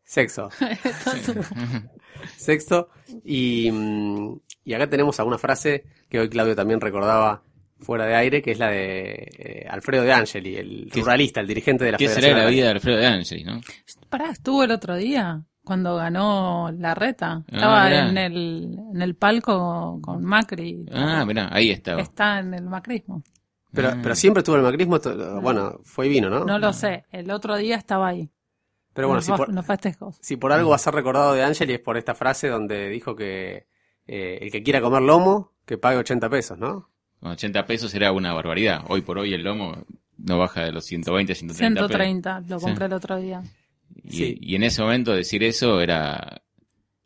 sexo. 0.04 0.50
Sexto, 2.38 2.90
y, 3.24 3.72
mm, 3.72 4.40
y 4.66 4.74
acá 4.74 4.88
tenemos 4.90 5.20
alguna 5.20 5.38
frase 5.38 5.86
que 6.10 6.20
hoy 6.20 6.30
Claudio 6.30 6.56
también 6.56 6.82
recordaba 6.82 7.42
fuera 7.80 8.06
de 8.06 8.16
aire, 8.16 8.42
que 8.44 8.52
es 8.52 8.60
la 8.60 8.68
de 8.70 9.28
eh, 9.38 9.66
Alfredo 9.70 10.04
de 10.04 10.14
Angeli, 10.14 10.56
el 10.56 10.90
¿Qué- 10.92 11.00
ruralista, 11.00 11.40
el 11.40 11.48
dirigente 11.48 11.84
de 11.86 11.94
la 11.94 11.98
¿Qué 11.98 12.08
será 12.08 12.22
Federación 12.22 12.36
la 12.38 12.42
Agraria. 12.44 12.56
vida 12.58 12.66
de 12.68 12.72
Alfredo 12.74 12.98
de 12.98 13.08
Angeli, 13.08 13.44
no? 13.44 13.62
Pará, 14.10 14.30
estuvo 14.30 14.64
el 14.64 14.72
otro 14.72 14.96
día 14.98 15.42
cuando 15.64 15.96
ganó 15.96 16.72
la 16.78 16.94
reta. 16.94 17.44
Ah, 17.48 17.52
Estaba 17.52 17.92
en 18.10 18.18
el, 18.18 18.78
en 18.94 19.02
el 19.02 19.16
palco 19.16 20.00
con 20.02 20.24
Macri. 20.24 20.86
Ah, 20.92 21.24
mirá, 21.26 21.50
ahí 21.52 21.72
estaba. 21.72 22.02
Está 22.02 22.40
en 22.40 22.54
el 22.54 22.66
macrismo. 22.66 23.24
Pero, 23.74 23.90
Ah. 23.90 24.00
pero 24.04 24.16
siempre 24.16 24.40
estuvo 24.42 24.56
en 24.58 24.66
el 24.66 24.68
macrismo, 24.72 25.00
bueno, 25.42 25.80
fue 25.84 26.08
y 26.08 26.10
vino, 26.10 26.30
¿no? 26.30 26.44
No 26.46 26.60
lo 26.60 26.74
sé. 26.74 27.06
El 27.12 27.32
otro 27.32 27.56
día 27.58 27.76
estaba 27.78 28.10
ahí. 28.10 28.30
Pero 28.94 29.08
bueno, 29.08 29.20
en 29.22 29.26
si 29.26 29.32
por, 29.32 29.50
en 29.50 29.56
los 29.56 29.66
festejos. 29.66 30.18
si 30.22 30.36
por 30.36 30.52
algo 30.52 30.70
va 30.72 30.76
a 30.76 30.80
ser 30.80 30.94
recordado 30.94 31.34
de 31.34 31.44
Angeli 31.44 31.74
es 31.76 31.80
por 31.80 31.96
esta 31.98 32.14
frase 32.14 32.50
donde 32.50 32.90
dijo 32.90 33.16
que 33.16 33.68
eh, 34.06 34.40
el 34.42 34.52
que 34.52 34.62
quiera 34.64 34.82
comer 34.82 35.02
lomo, 35.04 35.54
que 35.66 35.78
pague 35.78 35.98
80 35.98 36.30
pesos, 36.30 36.58
¿no? 36.58 36.90
Con 37.22 37.32
80 37.32 37.66
pesos 37.66 37.94
era 37.96 38.12
una 38.12 38.34
barbaridad. 38.34 38.84
Hoy 38.90 39.02
por 39.02 39.18
hoy 39.18 39.34
el 39.34 39.44
lomo 39.44 39.86
no 40.18 40.38
baja 40.38 40.66
de 40.66 40.74
los 40.74 40.84
120, 40.86 41.34
130 41.36 41.80
pesos. 41.82 41.88
130, 41.96 42.42
lo 42.50 42.60
Sí. 42.60 42.66
compré 42.66 42.86
el 42.88 42.94
otro 42.94 43.16
día. 43.18 43.42
Y, 44.04 44.12
Sí. 44.12 44.38
y 44.42 44.56
en 44.56 44.64
ese 44.64 44.82
momento 44.82 45.14
decir 45.14 45.42
eso 45.44 45.80
era, 45.80 46.42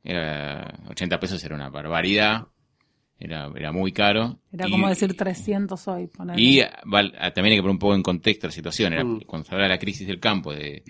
era 0.03 0.79
80 0.89 1.19
pesos 1.19 1.43
era 1.43 1.53
una 1.55 1.69
barbaridad, 1.69 2.47
era, 3.19 3.49
era 3.55 3.71
muy 3.71 3.91
caro. 3.91 4.39
Era 4.51 4.67
Y- 4.67 4.71
como 4.71 4.89
decir 4.89 5.15
300 5.15 5.87
hoy. 5.87 6.09
Y 6.37 6.61
val- 6.85 7.13
ah, 7.19 7.31
también 7.31 7.53
hay 7.53 7.57
que 7.57 7.61
poner 7.63 7.73
un 7.73 7.79
poco 7.79 7.95
en 7.95 8.03
contexto 8.03 8.47
la 8.47 8.51
situación. 8.51 8.93
Era, 8.93 9.03
Mm. 9.03 9.21
Cuando 9.21 9.47
se 9.47 9.53
habla 9.55 9.65
de 9.65 9.69
la 9.73 9.79
crisis 9.79 10.07
del 10.07 10.19
campo 10.19 10.53
de 10.53 10.83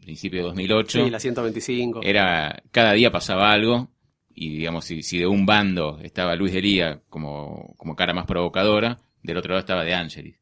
principio 0.00 0.40
de 0.40 0.44
2008, 0.48 1.04
Sí, 1.04 1.10
la 1.10 1.20
125. 1.20 2.00
era 2.02 2.62
cada 2.70 2.92
día 2.92 3.10
pasaba 3.12 3.52
algo 3.52 3.88
y 4.34 4.56
digamos 4.56 4.84
si, 4.84 5.02
si 5.02 5.18
de 5.18 5.26
un 5.26 5.44
bando 5.46 5.98
estaba 6.02 6.34
Luis 6.34 6.52
de 6.52 6.60
Lía 6.62 7.00
como, 7.08 7.74
como 7.76 7.94
cara 7.94 8.12
más 8.14 8.26
provocadora, 8.26 8.98
del 9.22 9.36
otro 9.36 9.50
lado 9.50 9.60
estaba 9.60 9.84
De 9.84 9.94
Angelis 9.94 10.40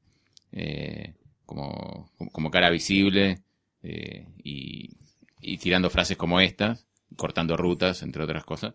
eh, 0.52 1.14
como, 1.44 2.11
como 2.32 2.50
cara 2.50 2.70
visible 2.70 3.42
eh, 3.82 4.26
y, 4.42 4.90
y 5.42 5.56
tirando 5.59 5.90
frases 5.90 6.16
como 6.16 6.40
estas, 6.40 6.87
cortando 7.16 7.56
rutas, 7.56 8.02
entre 8.02 8.23
otras 8.23 8.44
cosas, 8.44 8.75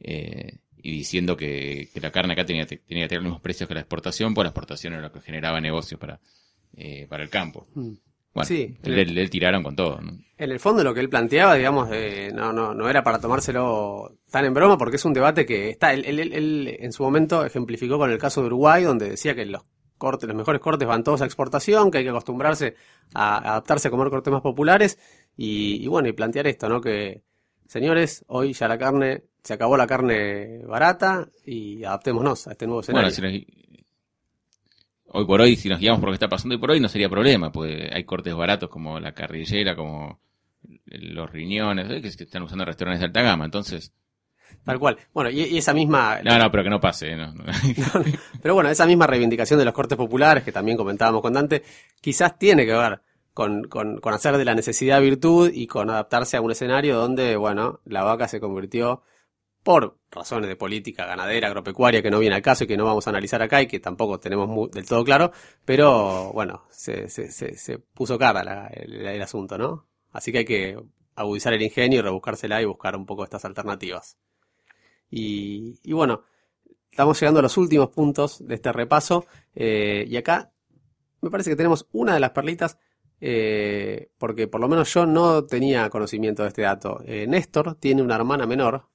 eh, 0.00 0.58
y 0.82 0.90
diciendo 0.98 1.36
que, 1.36 1.88
que 1.94 2.00
la 2.00 2.10
carne 2.10 2.32
acá 2.32 2.44
tenía, 2.44 2.66
tenía 2.66 3.04
que 3.04 3.08
tener 3.08 3.22
los 3.22 3.24
mismos 3.24 3.40
precios 3.40 3.68
que 3.68 3.74
la 3.74 3.80
exportación, 3.80 4.34
pues 4.34 4.44
la 4.44 4.48
exportación 4.50 4.92
era 4.94 5.02
lo 5.02 5.12
que 5.12 5.20
generaba 5.20 5.60
negocios 5.60 5.98
para, 6.00 6.20
eh, 6.76 7.06
para 7.08 7.22
el 7.22 7.30
campo. 7.30 7.68
Mm. 7.74 7.92
Bueno, 8.34 8.46
Sí. 8.46 8.78
le, 8.84 9.04
le 9.04 9.28
tiraron 9.28 9.62
con 9.62 9.76
todo. 9.76 10.00
¿no? 10.00 10.12
En 10.38 10.50
el 10.50 10.58
fondo 10.58 10.82
lo 10.82 10.94
que 10.94 11.00
él 11.00 11.10
planteaba, 11.10 11.54
digamos, 11.54 11.90
eh, 11.92 12.30
no, 12.34 12.50
no, 12.52 12.72
no 12.72 12.88
era 12.88 13.02
para 13.04 13.20
tomárselo 13.20 14.16
tan 14.30 14.46
en 14.46 14.54
broma, 14.54 14.78
porque 14.78 14.96
es 14.96 15.04
un 15.04 15.12
debate 15.12 15.44
que 15.44 15.68
está, 15.70 15.92
él, 15.92 16.04
él- 16.06 16.32
él- 16.32 16.76
en 16.80 16.92
su 16.92 17.02
momento 17.02 17.44
ejemplificó 17.44 17.98
con 17.98 18.10
el 18.10 18.16
caso 18.18 18.40
de 18.40 18.46
Uruguay, 18.46 18.84
donde 18.84 19.10
decía 19.10 19.34
que 19.34 19.44
los 19.44 19.62
cortes, 19.98 20.26
los 20.26 20.36
mejores 20.36 20.60
cortes 20.62 20.88
van 20.88 21.04
todos 21.04 21.20
a 21.20 21.26
exportación, 21.26 21.90
que 21.90 21.98
hay 21.98 22.04
que 22.04 22.10
acostumbrarse 22.10 22.74
a, 23.14 23.34
a 23.36 23.50
adaptarse 23.52 23.88
a 23.88 23.90
comer 23.90 24.08
cortes 24.08 24.32
más 24.32 24.40
populares, 24.42 24.98
y, 25.36 25.84
y 25.84 25.86
bueno, 25.86 26.08
y 26.08 26.12
plantear 26.12 26.46
esto, 26.46 26.68
¿no? 26.70 26.80
Que, 26.80 27.22
señores, 27.68 28.24
hoy 28.28 28.52
ya 28.54 28.66
la 28.66 28.78
carne, 28.78 29.24
se 29.42 29.54
acabó 29.54 29.76
la 29.76 29.86
carne 29.86 30.58
barata, 30.66 31.28
y 31.44 31.82
adaptémonos 31.84 32.46
a 32.48 32.52
este 32.52 32.66
nuevo 32.66 32.82
Bueno, 32.90 33.06
escenario. 33.08 33.40
si 33.40 33.46
nos- 33.46 33.82
hoy 35.14 35.24
por 35.26 35.40
hoy, 35.40 35.56
si 35.56 35.68
nos 35.68 35.78
guiamos 35.80 36.00
por 36.00 36.08
lo 36.08 36.12
que 36.12 36.16
está 36.16 36.28
pasando 36.28 36.54
hoy 36.54 36.60
por 36.60 36.70
hoy, 36.70 36.80
no 36.80 36.88
sería 36.88 37.08
problema, 37.08 37.50
porque 37.52 37.90
hay 37.92 38.04
cortes 38.04 38.34
baratos 38.34 38.68
como 38.70 38.98
la 39.00 39.12
carrillera, 39.12 39.74
como 39.76 40.20
los 40.86 41.30
riñones, 41.30 41.90
¿eh? 41.90 42.00
que 42.00 42.10
se 42.10 42.24
están 42.24 42.42
usando 42.42 42.62
en 42.64 42.68
restaurantes 42.68 43.00
de 43.00 43.06
alta 43.06 43.22
gama. 43.22 43.44
Entonces, 43.44 43.92
Tal 44.64 44.78
cual. 44.78 44.98
Bueno, 45.14 45.30
y, 45.30 45.40
y 45.40 45.58
esa 45.58 45.72
misma... 45.72 46.20
No, 46.22 46.38
no, 46.38 46.50
pero 46.50 46.62
que 46.62 46.68
no 46.70 46.78
pase. 46.78 47.16
No, 47.16 47.32
no. 47.32 47.42
Pero 48.42 48.54
bueno, 48.54 48.68
esa 48.68 48.86
misma 48.86 49.06
reivindicación 49.06 49.58
de 49.58 49.64
los 49.64 49.72
cortes 49.74 49.96
populares, 49.96 50.44
que 50.44 50.52
también 50.52 50.76
comentábamos 50.76 51.22
con 51.22 51.32
Dante, 51.32 51.62
quizás 52.02 52.38
tiene 52.38 52.66
que 52.66 52.72
ver 52.72 53.00
con, 53.32 53.64
con, 53.64 53.98
con 54.00 54.12
hacer 54.12 54.36
de 54.36 54.44
la 54.44 54.54
necesidad 54.54 55.00
virtud 55.00 55.50
y 55.52 55.66
con 55.66 55.88
adaptarse 55.88 56.36
a 56.36 56.42
un 56.42 56.50
escenario 56.52 56.96
donde, 56.98 57.34
bueno, 57.36 57.80
la 57.86 58.04
vaca 58.04 58.28
se 58.28 58.40
convirtió 58.40 59.02
por 59.62 59.98
razones 60.10 60.48
de 60.48 60.56
política 60.56 61.06
ganadera, 61.06 61.48
agropecuaria, 61.48 62.02
que 62.02 62.10
no 62.10 62.18
viene 62.18 62.34
al 62.36 62.42
caso 62.42 62.64
y 62.64 62.66
que 62.66 62.76
no 62.76 62.84
vamos 62.84 63.06
a 63.06 63.10
analizar 63.10 63.42
acá 63.42 63.62
y 63.62 63.66
que 63.66 63.80
tampoco 63.80 64.18
tenemos 64.20 64.48
mu- 64.48 64.68
del 64.68 64.86
todo 64.86 65.04
claro, 65.04 65.32
pero 65.64 66.32
bueno, 66.32 66.64
se, 66.70 67.08
se, 67.08 67.78
puso 67.94 68.18
cara 68.18 68.42
la- 68.44 68.66
el, 68.68 69.22
asunto, 69.22 69.56
¿no? 69.58 69.86
Así 70.12 70.32
que 70.32 70.38
hay 70.38 70.44
que 70.44 70.78
agudizar 71.14 71.52
el 71.52 71.62
ingenio 71.62 72.00
y 72.00 72.02
rebuscársela 72.02 72.60
y 72.60 72.64
buscar 72.64 72.96
un 72.96 73.06
poco 73.06 73.24
estas 73.24 73.44
alternativas. 73.44 74.18
Y, 75.10 75.78
y 75.82 75.92
bueno, 75.92 76.22
estamos 76.90 77.20
llegando 77.20 77.40
a 77.40 77.42
los 77.44 77.56
últimos 77.56 77.90
puntos 77.90 78.46
de 78.46 78.54
este 78.56 78.72
repaso 78.72 79.26
eh, 79.54 80.06
y 80.08 80.16
acá 80.16 80.52
me 81.20 81.30
parece 81.30 81.50
que 81.50 81.56
tenemos 81.56 81.88
una 81.92 82.14
de 82.14 82.20
las 82.20 82.30
perlitas 82.30 82.78
eh, 83.20 84.10
porque 84.18 84.48
por 84.48 84.60
lo 84.60 84.68
menos 84.68 84.92
yo 84.94 85.06
no 85.06 85.44
tenía 85.46 85.90
conocimiento 85.90 86.42
de 86.42 86.48
este 86.48 86.62
dato. 86.62 87.00
Eh, 87.06 87.26
Néstor 87.28 87.76
tiene 87.76 88.02
una 88.02 88.16
hermana 88.16 88.46
menor, 88.46 88.88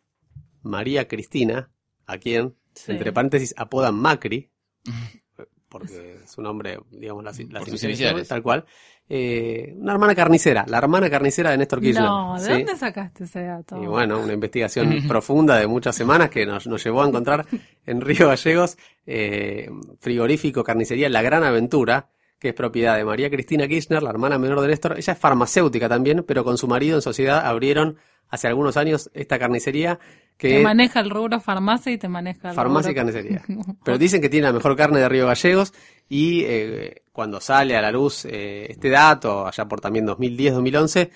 María 0.68 1.08
Cristina, 1.08 1.70
a 2.06 2.18
quien, 2.18 2.56
Sí. 2.74 2.92
entre 2.92 3.12
paréntesis, 3.12 3.54
apodan 3.58 3.96
Macri, 3.96 4.50
porque 5.70 6.20
su 6.26 6.42
nombre, 6.42 6.80
digamos, 6.92 7.24
iniciales, 7.40 7.84
iniciales. 7.84 8.28
tal 8.28 8.42
cual. 8.42 8.66
Eh, 9.10 9.74
una 9.78 9.94
hermana 9.94 10.14
carnicera, 10.14 10.66
la 10.68 10.78
hermana 10.80 11.10
carnicera 11.10 11.52
de 11.52 11.58
Néstor 11.58 11.80
Kirchner. 11.80 12.04
No, 12.04 12.36
¿de 12.38 12.46
¿sí? 12.46 12.52
dónde 12.52 12.76
sacaste 12.76 13.24
ese 13.24 13.42
dato? 13.44 13.82
Y 13.82 13.86
bueno, 13.88 14.20
una 14.20 14.34
investigación 14.34 14.94
profunda 15.08 15.58
de 15.58 15.66
muchas 15.68 15.96
semanas 15.96 16.30
que 16.30 16.46
nos, 16.46 16.68
nos 16.68 16.84
llevó 16.84 17.04
a 17.04 17.08
encontrar 17.08 17.46
en 17.86 18.02
Río 18.02 18.28
Gallegos 18.28 18.78
eh, 19.06 19.70
frigorífico 20.00 20.64
carnicería 20.64 21.08
La 21.10 21.22
Gran 21.22 21.44
Aventura, 21.44 22.10
que 22.38 22.50
es 22.50 22.54
propiedad 22.54 22.98
de 22.98 23.06
María 23.06 23.30
Cristina 23.30 23.68
Kirchner, 23.68 24.04
la 24.04 24.10
hermana 24.10 24.38
menor 24.38 24.60
de 24.62 24.68
Néstor. 24.68 24.98
Ella 24.98 25.14
es 25.14 25.20
farmacéutica 25.20 25.88
también, 25.88 26.24
pero 26.28 26.44
con 26.44 26.58
su 26.58 26.68
marido 26.68 26.98
en 26.98 27.02
sociedad 27.02 27.46
abrieron 27.46 27.98
hace 28.30 28.48
algunos 28.48 28.78
años 28.78 29.10
esta 29.14 29.40
carnicería 29.40 30.00
Te 30.38 30.50
que 30.50 30.60
maneja 30.60 31.00
el 31.00 31.10
rubro 31.10 31.40
farmacia 31.40 31.92
y 31.92 31.98
te 31.98 32.08
maneja 32.08 32.50
el 32.50 32.56
farmacia 32.56 32.92
y 32.92 32.96
carnicería. 32.96 33.44
Pero 33.84 33.98
dicen 33.98 34.22
que 34.22 34.30
tiene 34.30 34.48
la 34.48 34.54
mejor 34.54 34.76
carne 34.76 35.00
de 35.00 35.10
Río 35.10 35.28
Gallegos 35.28 35.74
y 36.10 36.44
eh, 36.46 37.04
cuando 37.12 37.42
sale 37.42 37.76
a 37.76 37.82
la 37.82 37.92
luz 37.92 38.26
eh, 38.26 38.68
este 38.70 38.90
dato, 38.90 39.48
allá 39.48 39.66
por 39.66 39.82
también 39.82 40.08
2010-2011, 40.08 41.10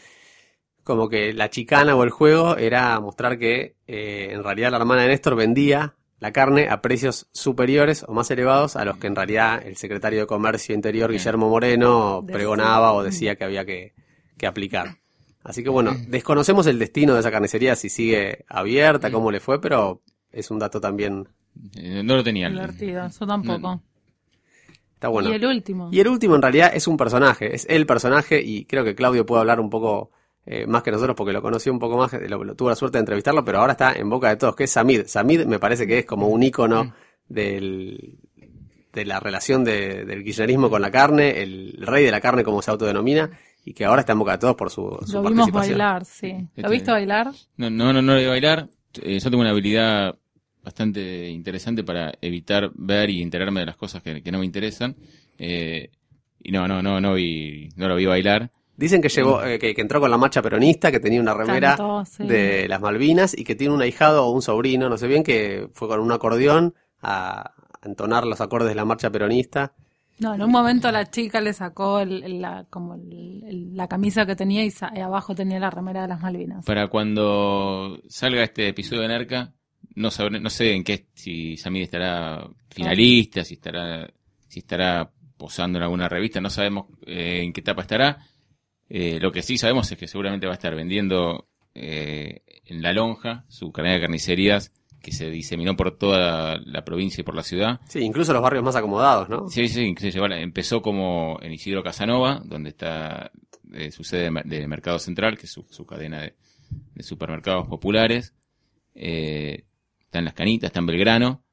como 0.83 1.09
que 1.09 1.33
la 1.33 1.49
chicana 1.49 1.95
o 1.95 2.03
el 2.03 2.09
juego 2.09 2.57
era 2.57 2.99
mostrar 2.99 3.37
que 3.37 3.75
eh, 3.87 4.29
en 4.31 4.43
realidad 4.43 4.71
la 4.71 4.77
hermana 4.77 5.03
de 5.03 5.09
Néstor 5.09 5.35
vendía 5.35 5.95
la 6.19 6.31
carne 6.31 6.69
a 6.69 6.81
precios 6.81 7.27
superiores 7.31 8.05
o 8.07 8.13
más 8.13 8.29
elevados 8.29 8.75
a 8.75 8.85
los 8.85 8.97
que 8.97 9.07
en 9.07 9.15
realidad 9.15 9.61
el 9.65 9.75
secretario 9.75 10.21
de 10.21 10.27
Comercio 10.27 10.75
Interior, 10.75 11.11
Guillermo 11.11 11.49
Moreno, 11.49 12.23
pregonaba 12.25 12.93
o 12.93 13.03
decía 13.03 13.35
que 13.35 13.43
había 13.43 13.65
que, 13.65 13.93
que 14.37 14.45
aplicar. 14.45 15.00
Así 15.43 15.63
que 15.63 15.69
bueno, 15.69 15.95
desconocemos 16.07 16.67
el 16.67 16.77
destino 16.79 17.13
de 17.15 17.19
esa 17.21 17.31
carnicería, 17.31 17.75
si 17.75 17.89
sigue 17.89 18.45
abierta, 18.47 19.11
cómo 19.11 19.31
le 19.31 19.39
fue, 19.39 19.59
pero 19.59 20.01
es 20.31 20.51
un 20.51 20.59
dato 20.59 20.79
también 20.79 21.27
Eh, 21.75 22.01
no 22.03 22.15
lo 22.15 22.23
tenía. 22.23 22.49
Divertido, 22.49 23.09
yo 23.09 23.27
tampoco. 23.27 23.81
Está 24.93 25.07
bueno. 25.07 25.31
Y 25.31 25.33
el 25.33 25.45
último. 25.45 25.89
Y 25.91 25.99
el 25.99 26.07
último 26.07 26.35
en 26.35 26.41
realidad 26.43 26.71
es 26.75 26.87
un 26.87 26.95
personaje, 26.95 27.55
es 27.55 27.65
el 27.69 27.85
personaje 27.87 28.39
y 28.41 28.65
creo 28.65 28.83
que 28.83 28.93
Claudio 28.95 29.25
puede 29.25 29.41
hablar 29.41 29.59
un 29.59 29.69
poco 29.69 30.11
eh, 30.45 30.65
más 30.67 30.83
que 30.83 30.91
nosotros 30.91 31.15
porque 31.15 31.33
lo 31.33 31.41
conoció 31.41 31.71
un 31.73 31.79
poco 31.79 31.97
más, 31.97 32.13
lo, 32.13 32.43
lo- 32.43 32.55
tuvo 32.55 32.69
la 32.69 32.75
suerte 32.75 32.97
de 32.97 33.01
entrevistarlo, 33.01 33.43
pero 33.43 33.59
ahora 33.59 33.73
está 33.73 33.93
en 33.93 34.09
boca 34.09 34.29
de 34.29 34.35
todos, 34.37 34.55
que 34.55 34.65
es 34.65 34.71
Samid. 34.71 35.05
Samid 35.07 35.45
me 35.45 35.59
parece 35.59 35.85
que 35.87 35.99
es 35.99 36.05
como 36.05 36.27
un 36.27 36.41
ícono 36.43 36.93
del, 37.27 38.17
de 38.93 39.05
la 39.05 39.19
relación 39.19 39.63
de- 39.63 40.05
del 40.05 40.23
kirchnerismo 40.23 40.69
con 40.69 40.81
la 40.81 40.91
carne, 40.91 41.41
el 41.41 41.77
rey 41.81 42.05
de 42.05 42.11
la 42.11 42.21
carne 42.21 42.43
como 42.43 42.61
se 42.61 42.69
autodenomina 42.71 43.31
y 43.63 43.73
que 43.73 43.85
ahora 43.85 44.01
está 44.01 44.13
en 44.13 44.19
boca 44.19 44.31
de 44.33 44.37
todos 44.39 44.55
por 44.55 44.69
su, 44.69 44.81
su 45.05 45.13
Lo 45.13 45.21
vimos 45.23 45.49
participación. 45.51 45.77
bailar, 45.77 46.05
sí. 46.05 46.31
¿Lo 46.31 46.47
Este- 46.63 46.69
viste 46.69 46.91
bailar? 46.91 47.31
No, 47.57 47.69
no, 47.69 47.93
no, 47.93 48.01
no 48.01 48.13
de 48.15 48.27
bailar. 48.27 48.67
Eh, 49.01 49.19
yo 49.19 49.29
tengo 49.29 49.41
una 49.41 49.51
habilidad 49.51 50.15
bastante 50.63 51.29
interesante 51.29 51.83
para 51.83 52.11
evitar 52.21 52.71
ver 52.75 53.09
y 53.09 53.21
enterarme 53.21 53.61
de 53.61 53.65
las 53.67 53.75
cosas 53.77 54.01
que, 54.03 54.21
que 54.21 54.31
no 54.31 54.39
me 54.39 54.45
interesan. 54.45 54.95
Eh, 55.37 55.89
y 56.43 56.51
no, 56.51 56.67
no, 56.67 56.81
no, 56.81 56.99
no 56.99 57.13
vi, 57.13 57.69
no 57.75 57.87
lo 57.87 57.95
vi 57.95 58.05
bailar. 58.05 58.49
Dicen 58.77 59.01
que 59.01 59.09
llegó, 59.09 59.43
eh, 59.43 59.59
que, 59.59 59.75
que 59.75 59.81
entró 59.81 59.99
con 59.99 60.09
la 60.09 60.17
marcha 60.17 60.41
peronista, 60.41 60.91
que 60.91 60.99
tenía 60.99 61.21
una 61.21 61.33
remera 61.35 61.69
Cantó, 61.77 62.03
sí. 62.05 62.25
de 62.25 62.67
las 62.67 62.81
Malvinas 62.81 63.37
y 63.37 63.43
que 63.43 63.53
tiene 63.55 63.73
un 63.75 63.81
ahijado 63.81 64.25
o 64.25 64.31
un 64.31 64.41
sobrino, 64.41 64.89
no 64.89 64.97
sé 64.97 65.07
bien, 65.07 65.23
que 65.23 65.67
fue 65.73 65.87
con 65.87 65.99
un 65.99 66.11
acordeón 66.11 66.73
a 67.01 67.51
a 67.83 67.87
entonar 67.87 68.27
los 68.27 68.39
acordes 68.41 68.69
de 68.69 68.75
la 68.75 68.85
marcha 68.85 69.09
peronista. 69.09 69.73
No, 70.21 70.35
en 70.35 70.41
un 70.43 70.51
momento 70.51 70.91
la 70.91 71.09
chica 71.09 71.41
le 71.41 71.51
sacó 71.51 71.99
el- 71.99 72.23
el- 72.23 72.41
la, 72.41 72.65
como 72.69 72.93
el- 72.93 73.75
la 73.75 73.87
camisa 73.87 74.25
que 74.25 74.35
tenía 74.35 74.63
y, 74.63 74.71
y 74.95 74.99
abajo 74.99 75.33
tenía 75.33 75.59
la 75.59 75.69
remera 75.71 76.03
de 76.03 76.07
las 76.09 76.21
Malvinas. 76.21 76.63
Para 76.65 76.87
cuando 76.87 77.99
salga 78.07 78.43
este 78.43 78.67
episodio 78.67 79.01
de 79.01 79.07
Nerca, 79.07 79.53
no 79.95 80.11
sabré, 80.11 80.39
no 80.39 80.49
sé 80.49 80.73
en 80.73 80.83
qué, 80.83 81.07
si 81.15 81.57
Samid 81.57 81.81
estará 81.83 82.47
finalista, 82.69 83.43
si 83.43 83.55
estará, 83.55 84.09
si 84.47 84.59
estará 84.59 85.11
posando 85.37 85.79
en 85.79 85.83
alguna 85.83 86.07
revista, 86.07 86.39
no 86.39 86.49
sabemos 86.51 86.85
eh, 87.07 87.41
en 87.43 87.51
qué 87.51 87.61
etapa 87.61 87.81
estará. 87.81 88.19
Eh, 88.89 89.19
lo 89.19 89.31
que 89.31 89.41
sí 89.41 89.57
sabemos 89.57 89.91
es 89.91 89.97
que 89.97 90.07
seguramente 90.07 90.45
va 90.45 90.53
a 90.53 90.55
estar 90.55 90.75
vendiendo 90.75 91.47
eh, 91.73 92.43
en 92.65 92.81
la 92.81 92.93
lonja 92.93 93.45
su 93.47 93.71
cadena 93.71 93.95
de 93.95 94.01
carnicerías 94.01 94.71
que 95.01 95.11
se 95.11 95.29
diseminó 95.29 95.75
por 95.75 95.97
toda 95.97 96.57
la 96.63 96.83
provincia 96.85 97.21
y 97.21 97.23
por 97.23 97.35
la 97.35 97.43
ciudad. 97.43 97.79
Sí, 97.87 97.99
incluso 97.99 98.33
los 98.33 98.41
barrios 98.41 98.63
más 98.63 98.75
acomodados, 98.75 99.29
¿no? 99.29 99.49
Sí, 99.49 99.67
sí, 99.67 99.93
sí, 99.97 100.11
empezó 100.13 100.81
como 100.81 101.39
en 101.41 101.51
Isidro 101.51 101.83
Casanova, 101.83 102.41
donde 102.45 102.69
está 102.69 103.31
eh, 103.73 103.91
su 103.91 104.03
sede 104.03 104.23
de, 104.23 104.31
mer- 104.31 104.45
de 104.45 104.67
Mercado 104.67 104.99
Central, 104.99 105.37
que 105.37 105.47
es 105.47 105.51
su, 105.51 105.65
su 105.69 105.85
cadena 105.85 106.21
de, 106.21 106.35
de 106.93 107.03
supermercados 107.03 107.67
populares. 107.67 108.33
Eh, 108.93 109.65
está 109.99 110.19
en 110.19 110.25
Las 110.25 110.33
Canitas, 110.35 110.67
está 110.67 110.79
en 110.79 110.85
Belgrano. 110.85 111.43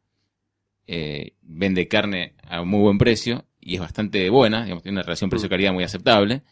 Eh, 0.86 1.34
vende 1.42 1.86
carne 1.86 2.34
a 2.42 2.62
muy 2.64 2.80
buen 2.80 2.98
precio 2.98 3.44
y 3.60 3.74
es 3.74 3.80
bastante 3.80 4.28
buena, 4.30 4.64
digamos, 4.64 4.82
tiene 4.82 4.96
una 4.96 5.02
relación 5.02 5.30
precio-calidad 5.30 5.72
muy 5.72 5.84
aceptable. 5.84 6.42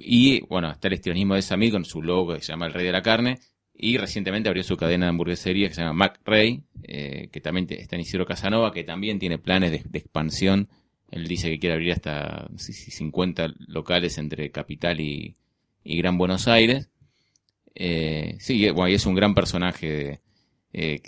Y 0.00 0.40
bueno, 0.46 0.70
está 0.70 0.88
el 0.88 0.94
estilismo 0.94 1.34
de 1.34 1.42
Samid 1.42 1.72
con 1.72 1.84
su 1.84 2.02
logo 2.02 2.34
que 2.34 2.40
se 2.40 2.52
llama 2.52 2.66
El 2.66 2.72
Rey 2.72 2.84
de 2.86 2.92
la 2.92 3.02
Carne. 3.02 3.38
Y 3.76 3.98
recientemente 3.98 4.48
abrió 4.48 4.62
su 4.62 4.76
cadena 4.76 5.06
de 5.06 5.10
hamburguesería 5.10 5.68
que 5.68 5.74
se 5.74 5.80
llama 5.82 5.94
Mac 5.94 6.20
Rey, 6.24 6.62
eh, 6.84 7.28
que 7.32 7.40
también 7.40 7.66
está 7.70 7.96
en 7.96 8.02
Isidro 8.02 8.24
Casanova, 8.24 8.72
que 8.72 8.84
también 8.84 9.18
tiene 9.18 9.38
planes 9.38 9.72
de, 9.72 9.82
de 9.84 9.98
expansión. 9.98 10.68
Él 11.10 11.26
dice 11.26 11.50
que 11.50 11.58
quiere 11.58 11.74
abrir 11.74 11.92
hasta 11.92 12.48
sé 12.56 12.72
si 12.72 12.90
50 12.90 13.52
locales 13.66 14.16
entre 14.18 14.50
Capital 14.50 15.00
y, 15.00 15.34
y 15.82 15.98
Gran 15.98 16.16
Buenos 16.18 16.46
Aires. 16.48 16.88
Eh, 17.74 18.36
sí, 18.38 18.70
bueno, 18.70 18.88
y 18.88 18.94
es 18.94 19.06
un 19.06 19.14
gran 19.14 19.34
personaje 19.34 19.90
de- 19.90 20.20
eh, 20.72 21.00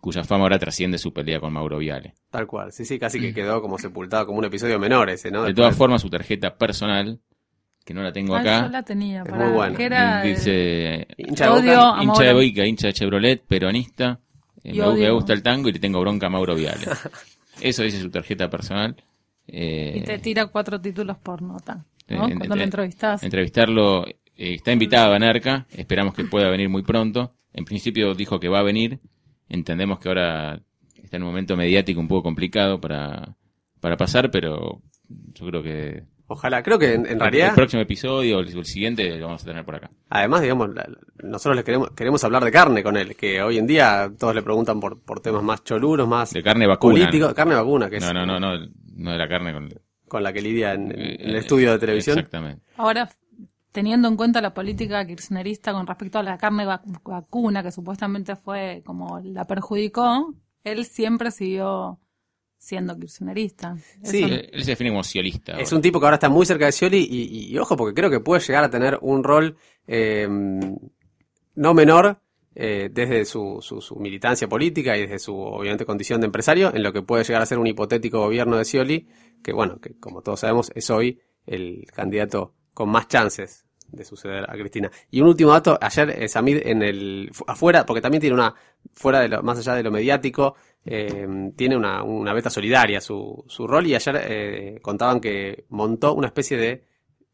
cuya 0.00 0.24
fama 0.24 0.42
ahora 0.44 0.58
trasciende 0.58 0.98
su 0.98 1.12
pelea 1.12 1.40
con 1.40 1.52
Mauro 1.52 1.78
Viale. 1.78 2.14
Tal 2.30 2.46
cual. 2.46 2.72
Sí, 2.72 2.84
sí, 2.84 2.98
casi 2.98 3.20
que 3.20 3.32
quedó 3.34 3.60
como 3.60 3.78
sepultado 3.78 4.26
como 4.26 4.38
un 4.38 4.44
episodio 4.44 4.78
menor 4.78 5.10
ese, 5.10 5.30
¿no? 5.30 5.44
De 5.44 5.54
todas 5.54 5.76
formas, 5.76 6.02
su 6.02 6.10
tarjeta 6.10 6.56
personal, 6.56 7.20
que 7.88 7.94
no 7.94 8.02
la 8.02 8.12
tengo 8.12 8.36
Ah, 8.36 8.40
acá, 8.40 8.62
yo 8.66 8.68
la 8.68 8.82
tenía. 8.82 9.22
Es 9.22 9.28
para, 9.30 9.44
muy 9.46 9.54
buena. 9.54 9.76
que 9.78 9.84
era 9.84 10.22
el- 10.22 10.34
dice 10.36 11.06
Hincha 11.16 11.44
de 11.46 11.50
Odio 11.50 11.76
Boca. 11.78 12.02
hincha 12.02 12.12
de 12.22 12.26
Mauro. 12.26 12.34
Boica, 12.34 12.66
hincha 12.66 12.86
de 12.88 12.92
Chevrolet, 12.92 13.42
peronista. 13.46 14.20
eh, 14.62 14.74
me, 14.74 14.82
odio- 14.82 15.14
gusta 15.14 15.32
el 15.32 15.42
tango 15.42 15.68
y 15.70 15.72
le 15.72 15.78
tengo 15.78 15.98
bronca 16.00 16.26
a 16.26 16.30
Mauro 16.30 16.54
Viale. 16.54 16.84
Eso 17.60 17.82
dice 17.82 17.98
su 18.00 18.10
tarjeta 18.10 18.50
personal. 18.50 18.94
Eh, 19.46 19.94
y 19.96 20.00
te 20.02 20.18
tira 20.18 20.46
cuatro 20.48 20.78
títulos 20.80 21.16
por 21.16 21.40
nota. 21.40 21.76
¿no? 21.76 21.82
Eh, 22.14 22.16
Cuando 22.18 22.34
entre- 22.44 22.56
lo 22.56 22.62
entrevistas. 22.62 23.22
entrevistarlo. 23.22 24.06
eh, 24.06 24.14
está 24.36 24.70
invitado 24.72 25.14
a 25.14 25.18
Nerca, 25.18 25.66
esperamos 25.70 26.12
que 26.14 26.24
pueda 26.24 26.48
venir 26.50 26.68
muy 26.68 26.82
pronto. 26.82 27.30
En 27.54 27.64
principio 27.64 28.14
dijo 28.14 28.38
que 28.38 28.48
va 28.48 28.58
a 28.60 28.62
venir. 28.62 29.00
Entendemos 29.48 29.98
que 29.98 30.08
ahora 30.08 30.60
está 31.02 31.16
en 31.16 31.22
un 31.22 31.30
momento 31.30 31.56
mediático 31.56 31.98
un 32.00 32.06
poco 32.08 32.24
complicado 32.24 32.78
para, 32.80 33.34
para 33.80 33.96
pasar, 33.96 34.30
pero 34.30 34.82
yo 35.08 35.46
creo 35.46 35.62
que 35.62 36.02
Ojalá. 36.28 36.62
Creo 36.62 36.78
que 36.78 36.94
en, 36.94 37.06
en 37.06 37.12
el 37.12 37.20
realidad, 37.20 37.54
próximo 37.54 37.82
episodio 37.82 38.36
o 38.36 38.40
el, 38.40 38.48
el 38.56 38.64
siguiente 38.64 39.16
lo 39.18 39.26
vamos 39.26 39.42
a 39.42 39.46
tener 39.46 39.64
por 39.64 39.74
acá. 39.74 39.90
además, 40.10 40.42
digamos, 40.42 40.74
la- 40.74 40.88
nosotros 41.22 41.56
le 41.56 41.64
queremos, 41.64 41.90
queremos 41.90 42.22
hablar 42.22 42.44
de 42.44 42.52
carne 42.52 42.82
con 42.82 42.96
él, 42.96 43.16
que 43.16 43.42
hoy 43.42 43.58
en 43.58 43.66
día 43.66 44.12
todos 44.18 44.34
le 44.34 44.42
preguntan 44.42 44.78
por, 44.78 45.00
por 45.00 45.20
temas 45.20 45.42
más 45.42 45.64
choluros, 45.64 46.06
más 46.06 46.32
De 46.32 46.42
carne 46.42 46.66
vacuna. 46.66 46.92
políticos. 46.94 47.34
Carne 47.34 47.54
vacuna, 47.54 47.88
que 47.90 47.96
es 47.96 48.04
No, 48.04 48.12
no, 48.12 48.24
no, 48.26 48.38
no, 48.38 48.58
no 48.96 49.10
de 49.10 49.18
la 49.18 49.28
carne 49.28 49.52
con 49.52 49.68
con 50.06 50.22
la 50.22 50.32
que 50.32 50.40
lidia 50.40 50.72
en, 50.72 50.90
en 50.90 51.00
el 51.28 51.34
eh, 51.34 51.38
estudio 51.38 51.72
de 51.72 51.78
televisión. 51.78 52.18
Exactamente. 52.18 52.62
Ahora, 52.78 53.10
teniendo 53.72 54.08
en 54.08 54.16
cuenta 54.16 54.40
la 54.40 54.54
política 54.54 55.06
kirchnerista 55.06 55.72
con 55.74 55.86
respecto 55.86 56.18
a 56.18 56.22
la 56.22 56.38
carne 56.38 56.64
vac- 56.66 56.82
vacuna, 57.04 57.62
que 57.62 57.70
supuestamente 57.70 58.34
fue 58.34 58.82
como 58.86 59.20
la 59.22 59.44
perjudicó, 59.46 60.34
él 60.64 60.84
siempre 60.86 61.30
siguió 61.30 61.98
siendo 62.58 62.98
kirchnerista. 62.98 63.76
Sí. 64.02 64.24
Eso- 64.24 64.34
Él 64.52 64.64
se 64.64 64.72
define 64.72 64.90
como 64.90 65.02
socialista. 65.04 65.52
Es 65.52 65.68
ahora. 65.68 65.76
un 65.76 65.82
tipo 65.82 66.00
que 66.00 66.06
ahora 66.06 66.16
está 66.16 66.28
muy 66.28 66.44
cerca 66.44 66.66
de 66.66 66.72
Scioli 66.72 66.98
y, 66.98 67.22
y- 67.22 67.46
y 67.54 67.58
ojo, 67.58 67.76
porque 67.76 67.94
creo 67.94 68.10
que 68.10 68.20
puede 68.20 68.42
llegar 68.42 68.64
a 68.64 68.70
tener 68.70 68.98
un 69.00 69.22
rol 69.24 69.56
eh, 69.86 70.28
no 71.54 71.74
menor 71.74 72.20
eh, 72.54 72.90
desde 72.92 73.24
su, 73.24 73.58
su, 73.60 73.80
su 73.80 73.96
militancia 73.96 74.48
política 74.48 74.96
y 74.96 75.02
desde 75.02 75.18
su, 75.18 75.36
obviamente, 75.36 75.84
condición 75.84 76.20
de 76.20 76.26
empresario, 76.26 76.74
en 76.74 76.82
lo 76.82 76.92
que 76.92 77.02
puede 77.02 77.24
llegar 77.24 77.42
a 77.42 77.46
ser 77.46 77.58
un 77.58 77.66
hipotético 77.66 78.18
gobierno 78.20 78.56
de 78.56 78.64
Scioli, 78.64 79.06
que 79.42 79.52
bueno, 79.52 79.80
que 79.80 79.94
como 79.98 80.22
todos 80.22 80.40
sabemos 80.40 80.70
es 80.74 80.90
hoy 80.90 81.20
el 81.46 81.86
candidato 81.94 82.54
con 82.74 82.88
más 82.90 83.06
chances 83.08 83.64
de 83.90 84.04
suceder 84.04 84.44
a 84.50 84.54
Cristina. 84.54 84.90
Y 85.10 85.20
un 85.20 85.28
último 85.28 85.52
dato, 85.52 85.78
ayer 85.80 86.10
eh, 86.10 86.28
Samid 86.28 86.58
en 86.66 86.82
el 86.82 87.30
fu- 87.32 87.44
afuera, 87.46 87.86
porque 87.86 88.02
también 88.02 88.20
tiene 88.20 88.34
una 88.34 88.54
fuera 88.92 89.20
de 89.20 89.28
lo 89.28 89.42
más 89.42 89.58
allá 89.58 89.74
de 89.74 89.82
lo 89.82 89.90
mediático, 89.90 90.56
eh, 90.90 91.52
tiene 91.54 91.76
una, 91.76 92.02
una 92.02 92.32
beta 92.32 92.48
solidaria 92.48 93.02
su, 93.02 93.44
su 93.46 93.66
rol 93.66 93.86
y 93.86 93.94
ayer 93.94 94.20
eh, 94.24 94.78
contaban 94.80 95.20
que 95.20 95.66
montó 95.68 96.14
una 96.14 96.28
especie 96.28 96.56
de 96.56 96.86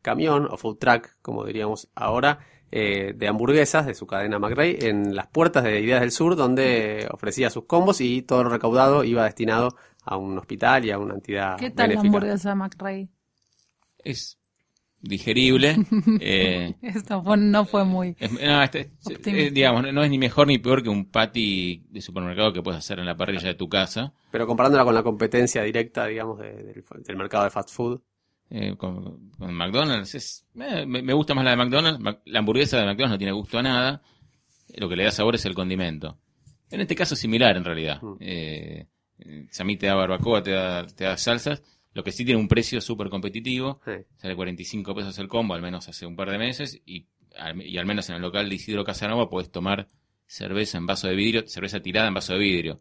camión 0.02 0.48
o 0.50 0.56
food 0.56 0.78
truck, 0.78 1.10
como 1.22 1.44
diríamos 1.44 1.88
ahora, 1.94 2.40
eh, 2.72 3.12
de 3.14 3.28
hamburguesas 3.28 3.86
de 3.86 3.94
su 3.94 4.08
cadena 4.08 4.40
McRae 4.40 4.88
en 4.88 5.14
las 5.14 5.28
puertas 5.28 5.62
de 5.62 5.80
Ideas 5.80 6.00
del 6.00 6.10
Sur, 6.10 6.34
donde 6.34 7.06
ofrecía 7.12 7.48
sus 7.48 7.66
combos 7.66 8.00
y 8.00 8.22
todo 8.22 8.42
lo 8.42 8.50
recaudado 8.50 9.04
iba 9.04 9.24
destinado 9.24 9.76
a 10.02 10.16
un 10.16 10.36
hospital 10.36 10.84
y 10.84 10.90
a 10.90 10.98
una 10.98 11.14
entidad 11.14 11.56
¿Qué 11.56 11.70
tal 11.70 11.94
la 11.94 12.00
hamburguesa 12.00 12.56
McRae? 12.56 13.08
Es 13.98 14.40
digerible. 15.04 15.76
eh, 16.20 16.74
Esto 16.82 17.22
fue- 17.22 17.36
no 17.36 17.64
fue 17.64 17.84
muy... 17.84 18.16
es- 18.18 18.32
no, 18.32 18.62
este- 18.62 18.90
eh, 19.26 19.50
digamos, 19.50 19.92
no- 19.92 20.02
es 20.02 20.10
ni 20.10 20.18
mejor 20.18 20.46
ni 20.46 20.58
peor 20.58 20.82
que 20.82 20.88
un 20.88 21.06
patty 21.10 21.84
de 21.90 22.00
supermercado 22.00 22.52
que 22.52 22.62
puedes 22.62 22.78
hacer 22.78 22.98
en 22.98 23.06
la 23.06 23.16
parrilla 23.16 23.48
de 23.48 23.54
tu 23.54 23.68
casa. 23.68 24.12
Pero 24.30 24.46
comparándola 24.46 24.84
con 24.84 24.94
la 24.94 25.02
competencia 25.02 25.62
directa, 25.62 26.06
digamos, 26.06 26.38
de- 26.38 26.52
del, 26.54 26.84
del 27.06 27.16
mercado 27.16 27.44
de 27.44 27.50
fast 27.50 27.70
food. 27.70 28.00
eh, 28.50 28.74
con, 28.76 29.30
con 29.38 29.54
McDonald's. 29.54 30.14
Es, 30.14 30.46
eh, 30.60 30.84
me, 30.86 31.02
me 31.02 31.12
gusta 31.12 31.34
más 31.34 31.44
la 31.44 31.50
de 31.52 31.56
McDonald's. 31.56 32.20
La 32.26 32.38
hamburguesa 32.40 32.78
de 32.78 32.84
McDonald's 32.86 33.14
no 33.14 33.18
tiene 33.18 33.32
gusto 33.32 33.58
a 33.58 33.62
nada. 33.62 34.02
Lo 34.76 34.88
que 34.88 34.96
le 34.96 35.04
da 35.04 35.10
sabor 35.10 35.34
es 35.36 35.44
el 35.44 35.54
condimento. 35.54 36.18
En 36.70 36.80
este 36.80 36.94
caso 36.96 37.14
es 37.14 37.20
similar 37.20 37.56
en 37.56 37.64
realidad. 37.64 38.00
Mm. 38.02 38.16
Sammy 39.50 39.76
te 39.76 39.86
da 39.86 39.94
barbacoa, 39.94 40.42
te 40.42 40.50
da, 40.50 40.86
te 40.86 41.04
da 41.04 41.16
salsas. 41.16 41.62
Lo 41.94 42.02
que 42.04 42.12
sí 42.12 42.24
tiene 42.24 42.40
un 42.40 42.48
precio 42.48 42.80
súper 42.80 43.08
competitivo. 43.08 43.80
Sí. 43.84 43.92
Sale 44.16 44.36
45 44.36 44.94
pesos 44.94 45.18
el 45.18 45.28
combo, 45.28 45.54
al 45.54 45.62
menos 45.62 45.88
hace 45.88 46.06
un 46.06 46.16
par 46.16 46.30
de 46.30 46.38
meses. 46.38 46.80
Y 46.84 47.06
al, 47.38 47.62
y 47.62 47.78
al 47.78 47.86
menos 47.86 48.08
en 48.10 48.16
el 48.16 48.22
local 48.22 48.48
de 48.48 48.54
Isidro 48.56 48.84
Casanova 48.84 49.30
podés 49.30 49.50
tomar 49.50 49.86
cerveza 50.26 50.78
en 50.78 50.86
vaso 50.86 51.06
de 51.08 51.14
vidrio, 51.14 51.46
cerveza 51.46 51.80
tirada 51.80 52.08
en 52.08 52.14
vaso 52.14 52.32
de 52.32 52.38
vidrio. 52.40 52.80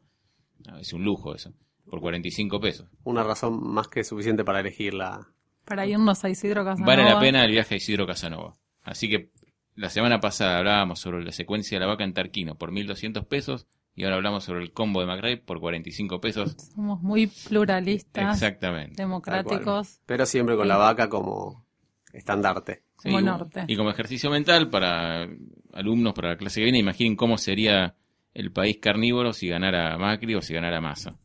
Ah, 0.67 0.79
Es 0.81 0.93
un 0.93 1.03
lujo 1.03 1.35
eso. 1.35 1.53
Por 1.89 2.01
45 2.01 2.59
pesos. 2.59 2.87
Una 3.03 3.23
razón 3.23 3.61
más 3.61 3.87
que 3.87 4.03
suficiente 4.03 4.43
para 4.43 4.61
elegirla. 4.61 5.27
Para 5.65 5.85
irnos 5.85 6.23
a 6.23 6.29
Isidro 6.29 6.63
Casanova. 6.63 6.95
Vale 6.95 7.03
la 7.09 7.19
pena 7.19 7.45
el 7.45 7.51
viaje 7.51 7.75
a 7.75 7.77
Isidro 7.77 8.07
Casanova. 8.07 8.57
Así 8.81 9.09
que 9.09 9.29
la 9.75 9.89
semana 9.89 10.19
pasada 10.19 10.57
hablábamos 10.59 10.99
sobre 10.99 11.23
la 11.23 11.31
secuencia 11.31 11.77
de 11.77 11.81
la 11.85 11.91
vaca 11.91 12.03
en 12.03 12.13
Tarquino 12.13 12.55
por 12.55 12.71
1.200 12.71 13.27
pesos 13.27 13.67
y 13.95 14.03
ahora 14.03 14.15
hablamos 14.17 14.43
sobre 14.43 14.63
el 14.63 14.71
combo 14.73 15.01
de 15.01 15.07
McRae 15.07 15.37
por 15.37 15.59
45 15.59 16.19
pesos. 16.21 16.55
Somos 16.73 17.01
muy 17.01 17.27
pluralistas, 17.27 18.35
Exactamente. 18.35 18.95
democráticos. 19.01 20.01
Pero 20.05 20.25
siempre 20.25 20.55
con 20.55 20.67
la 20.67 20.77
vaca 20.77 21.09
como 21.09 21.65
estandarte. 22.11 22.83
Sí, 22.99 23.09
Como 23.09 23.19
y- 23.19 23.23
norte. 23.23 23.65
Y 23.67 23.75
como 23.75 23.89
ejercicio 23.89 24.29
mental 24.29 24.69
para 24.69 25.27
alumnos, 25.73 26.13
para 26.13 26.29
la 26.29 26.37
clase 26.37 26.59
que 26.61 26.63
viene, 26.65 26.79
imaginen 26.79 27.15
cómo 27.15 27.37
sería 27.37 27.95
el 28.33 28.51
país 28.51 28.77
carnívoro 28.81 29.33
si 29.33 29.47
ganara 29.49 29.97
Macri 29.97 30.35
o 30.35 30.41
si 30.41 30.53
ganara 30.53 30.79
Massa. 30.81 31.17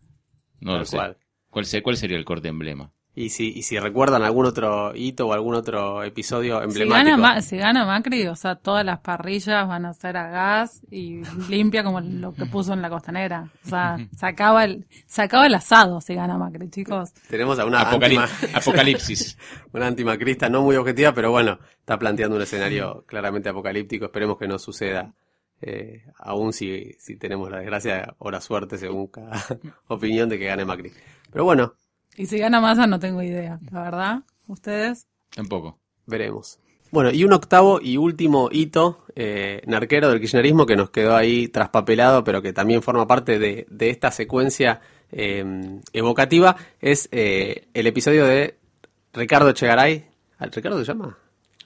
No 0.61 0.73
Tal 0.73 0.79
lo 0.81 0.85
sé. 0.87 0.97
cual. 0.97 1.17
¿Cuál, 1.51 1.65
se- 1.67 1.83
¿Cuál 1.83 1.97
sería 1.97 2.17
el 2.19 2.25
corte 2.25 2.49
emblema? 2.49 2.93
Y 3.21 3.31
si, 3.31 3.49
y 3.49 3.63
si 3.63 3.79
recuerdan 3.81 4.23
algún 4.23 4.47
otro 4.47 4.95
hito 4.95 5.27
o 5.27 5.33
algún 5.33 5.55
otro 5.57 6.05
episodio 6.05 6.59
Si 6.61 6.65
emblemático. 6.67 7.11
gana, 7.11 7.17
Ma- 7.17 7.41
si 7.43 7.57
gana 7.57 7.85
Macri, 7.85 8.27
o 8.29 8.37
sea, 8.37 8.55
todas 8.55 8.85
las 8.85 9.01
parrillas 9.01 9.67
van 9.67 9.87
a 9.87 9.93
ser 9.93 10.17
a 10.17 10.29
gas 10.29 10.83
y 10.91 11.23
limpia 11.49 11.83
como 11.83 12.01
lo 12.01 12.33
que 12.33 12.47
puso 12.47 12.75
en 12.75 12.81
la 12.83 12.89
costanera. 12.89 13.51
O 13.65 13.69
sea, 13.69 13.97
sacaba 14.17 14.63
el, 14.65 14.87
sacaba 15.07 15.47
el 15.47 15.55
asado 15.57 16.01
si 16.01 16.15
gana 16.15 16.39
Macri, 16.39 16.71
chicos. 16.71 17.13
Tenemos 17.29 17.59
a 17.59 17.67
una, 17.67 17.91
Apocalip- 17.91 18.21
antima- 18.21 18.29
Apocalipsis. 18.55 19.37
una 19.73 19.89
antimacrista 19.89 20.49
no 20.49 20.63
muy 20.63 20.77
objetiva, 20.77 21.13
pero 21.13 21.33
bueno, 21.33 21.59
está 21.81 21.99
planteando 21.99 22.37
un 22.37 22.43
escenario 22.43 23.03
claramente 23.07 23.49
apocalíptico. 23.49 24.05
Esperemos 24.05 24.39
que 24.39 24.47
no 24.47 24.59
suceda. 24.61 25.13
eh, 25.61 26.05
aún 26.21 26.53
si, 26.53 26.93
si 27.01 27.17
tenemos 27.17 27.51
la 27.51 27.59
desgracia 27.59 28.15
o 28.19 28.31
la 28.31 28.41
suerte, 28.41 28.79
según 28.79 29.09
cada 29.09 29.43
opinión, 29.89 30.29
de 30.29 30.39
que 30.39 30.45
gane 30.47 30.65
Macri. 30.65 30.93
Pero 31.33 31.43
bueno, 31.45 31.75
Y 32.19 32.27
si 32.27 32.39
gana 32.39 32.61
Massa 32.61 32.87
no 32.87 32.99
tengo 32.99 33.23
idea, 33.23 33.59
la 33.71 33.83
verdad. 33.83 34.19
¿Ustedes? 34.49 35.07
Tampoco. 35.31 35.79
Veremos. 36.05 36.59
Bueno, 36.91 37.13
y 37.13 37.23
un 37.23 37.33
octavo 37.33 37.81
y 37.81 37.97
último 37.97 38.49
hito 38.51 39.05
eh, 39.15 39.63
narquero 39.67 40.09
del 40.09 40.21
kirchnerismo 40.21 40.67
que 40.67 40.75
nos 40.75 40.91
quedó 40.91 41.15
ahí 41.15 41.47
traspapelado, 41.49 42.25
pero 42.25 42.43
que 42.43 42.53
también 42.53 42.83
forma 42.83 43.07
parte 43.07 43.39
de, 43.39 43.67
de 43.71 43.91
esta 43.91 44.11
secuencia 44.11 44.81
eh, 45.13 45.81
evocativa, 45.93 46.57
es 46.81 47.09
eh, 47.13 47.69
el 47.73 47.87
episodio 47.87 48.27
de 48.27 48.57
Ricardo 49.13 49.51
Echegaray. 49.51 50.07
¿Ah, 50.39 50.47
¿Ricardo 50.47 50.79
se 50.79 50.87
llama? 50.87 51.17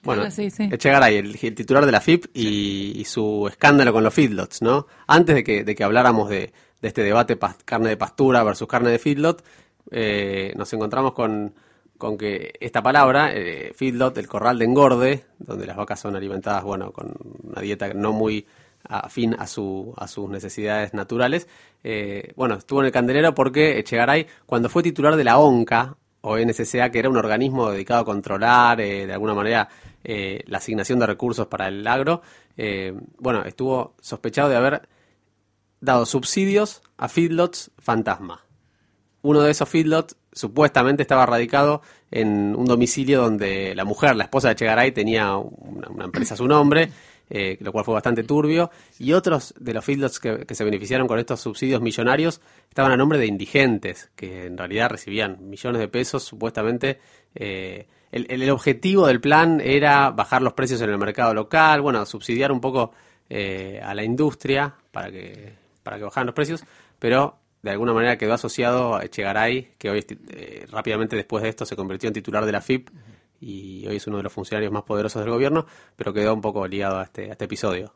Bueno, 0.03 0.29
sí, 0.29 0.51
sí. 0.51 0.69
Echegaray, 0.71 1.15
el, 1.15 1.39
el 1.41 1.55
titular 1.55 1.85
de 1.85 1.91
la 1.93 2.01
FIP 2.01 2.25
y, 2.33 2.99
y 2.99 3.05
su 3.05 3.47
escándalo 3.49 3.91
con 3.91 4.03
los 4.03 4.13
feedlots, 4.13 4.61
¿no? 4.61 4.85
Antes 5.07 5.35
de 5.35 5.43
que, 5.43 5.63
de 5.63 5.73
que 5.73 5.83
habláramos 5.83 6.29
de, 6.29 6.51
de 6.81 6.87
este 6.89 7.01
debate 7.01 7.39
carne 7.63 7.89
de 7.89 7.97
pastura 7.97 8.43
versus 8.43 8.67
carne 8.67 8.91
de 8.91 8.99
feedlot, 8.99 9.41
eh, 9.91 10.53
nos 10.55 10.71
encontramos 10.73 11.13
con, 11.13 11.53
con 11.97 12.17
que 12.17 12.53
esta 12.59 12.81
palabra, 12.81 13.31
eh, 13.33 13.73
feedlot, 13.75 14.17
el 14.17 14.27
corral 14.27 14.59
de 14.59 14.65
engorde, 14.65 15.25
donde 15.39 15.65
las 15.65 15.77
vacas 15.77 15.99
son 15.99 16.15
alimentadas, 16.15 16.63
bueno, 16.63 16.91
con 16.91 17.13
una 17.43 17.61
dieta 17.61 17.93
no 17.93 18.11
muy 18.11 18.45
afín 18.83 19.35
a, 19.39 19.47
su, 19.47 19.93
a 19.97 20.07
sus 20.07 20.29
necesidades 20.29 20.93
naturales, 20.93 21.47
eh, 21.83 22.33
bueno, 22.35 22.55
estuvo 22.55 22.81
en 22.81 22.87
el 22.87 22.91
candelero 22.91 23.33
porque 23.33 23.79
Echegaray, 23.79 24.27
cuando 24.45 24.69
fue 24.69 24.83
titular 24.83 25.15
de 25.15 25.23
la 25.23 25.37
ONCA, 25.37 25.97
o 26.25 26.37
NSCA, 26.37 26.89
que 26.89 26.99
era 26.99 27.09
un 27.09 27.17
organismo 27.17 27.69
dedicado 27.69 28.01
a 28.01 28.05
controlar 28.05 28.79
eh, 28.79 29.05
de 29.05 29.13
alguna 29.13 29.33
manera 29.33 29.67
eh, 30.05 30.41
la 30.47 30.59
asignación 30.59 30.99
de 30.99 31.05
recursos 31.05 31.47
para 31.47 31.67
el 31.67 31.85
agro, 31.85 32.21
eh, 32.55 32.93
bueno, 33.19 33.43
estuvo 33.43 33.93
sospechado 33.99 34.47
de 34.47 34.55
haber 34.55 34.87
dado 35.81 36.05
subsidios 36.05 36.81
a 36.97 37.09
feedlots 37.09 37.71
fantasma. 37.77 38.45
Uno 39.23 39.41
de 39.41 39.51
esos 39.51 39.67
feedlots 39.67 40.15
supuestamente 40.31 41.01
estaba 41.01 41.25
radicado 41.25 41.81
en 42.11 42.55
un 42.55 42.65
domicilio 42.65 43.21
donde 43.21 43.73
la 43.75 43.85
mujer, 43.85 44.15
la 44.15 44.25
esposa 44.25 44.49
de 44.49 44.55
Chegaray, 44.55 44.91
tenía 44.91 45.35
una, 45.35 46.05
empresa 46.05 46.35
a 46.35 46.37
su 46.37 46.47
nombre, 46.47 46.91
eh, 47.29 47.57
lo 47.61 47.71
cual 47.71 47.85
fue 47.85 47.95
bastante 47.95 48.23
turbio, 48.23 48.69
y 48.99 49.13
otros 49.13 49.53
de 49.59 49.73
los 49.73 49.83
feedlots 49.83 50.19
que, 50.19 50.45
se 50.53 50.63
beneficiaron 50.63 51.07
con 51.07 51.19
estos 51.19 51.41
subsidios 51.41 51.81
millonarios 51.81 52.41
estaban 52.69 52.91
a 52.91 52.97
nombre 52.97 53.17
de 53.17 53.25
indigentes, 53.25 54.11
que 54.15 54.45
en 54.45 54.57
realidad 54.57 54.89
recibían 54.91 55.49
millones 55.49 55.79
de 55.79 55.87
pesos 55.87 56.23
supuestamente. 56.23 56.99
eh, 57.33 57.87
el 58.11 58.47
objetivo 58.51 59.07
del 59.07 59.19
plan 59.19 59.59
era 59.59 60.11
bajar 60.11 60.43
los 60.43 60.53
precios 60.53 60.79
en 60.81 60.91
el 60.91 60.99
mercado 60.99 61.33
local, 61.33 61.81
bueno, 61.81 62.05
subsidiar 62.05 62.51
un 62.51 62.61
poco 62.61 62.91
eh, 63.29 63.81
a 63.83 63.95
la 63.95 64.03
industria 64.03 64.75
para 64.91 65.09
que, 65.09 65.53
para 65.81 65.97
que 65.97 66.03
bajaran 66.03 66.27
los 66.27 66.35
precios, 66.35 66.63
pero 66.99 67.39
de 67.63 67.71
alguna 67.71 67.93
manera 67.93 68.17
quedó 68.17 68.33
asociado 68.33 68.95
a 68.95 69.03
Echegaray, 69.05 69.73
que 69.79 69.89
hoy 69.89 70.05
eh, 70.29 70.67
rápidamente 70.71 71.15
después 71.15 71.41
de 71.43 71.49
esto 71.49 71.65
se 71.65 71.75
convirtió 71.75 72.07
en 72.07 72.13
titular 72.13 72.45
de 72.45 72.51
la 72.51 72.61
FIP 72.61 72.89
y 73.41 73.87
hoy 73.87 73.95
es 73.95 74.05
uno 74.07 74.17
de 74.17 74.23
los 74.23 74.31
funcionarios 74.33 74.71
más 74.71 74.83
poderosos 74.83 75.21
del 75.23 75.31
gobierno, 75.31 75.65
pero 75.95 76.13
quedó 76.13 76.33
un 76.33 76.41
poco 76.41 76.67
ligado 76.67 76.99
a 76.99 77.03
este, 77.03 77.29
a 77.29 77.31
este 77.31 77.45
episodio. 77.45 77.93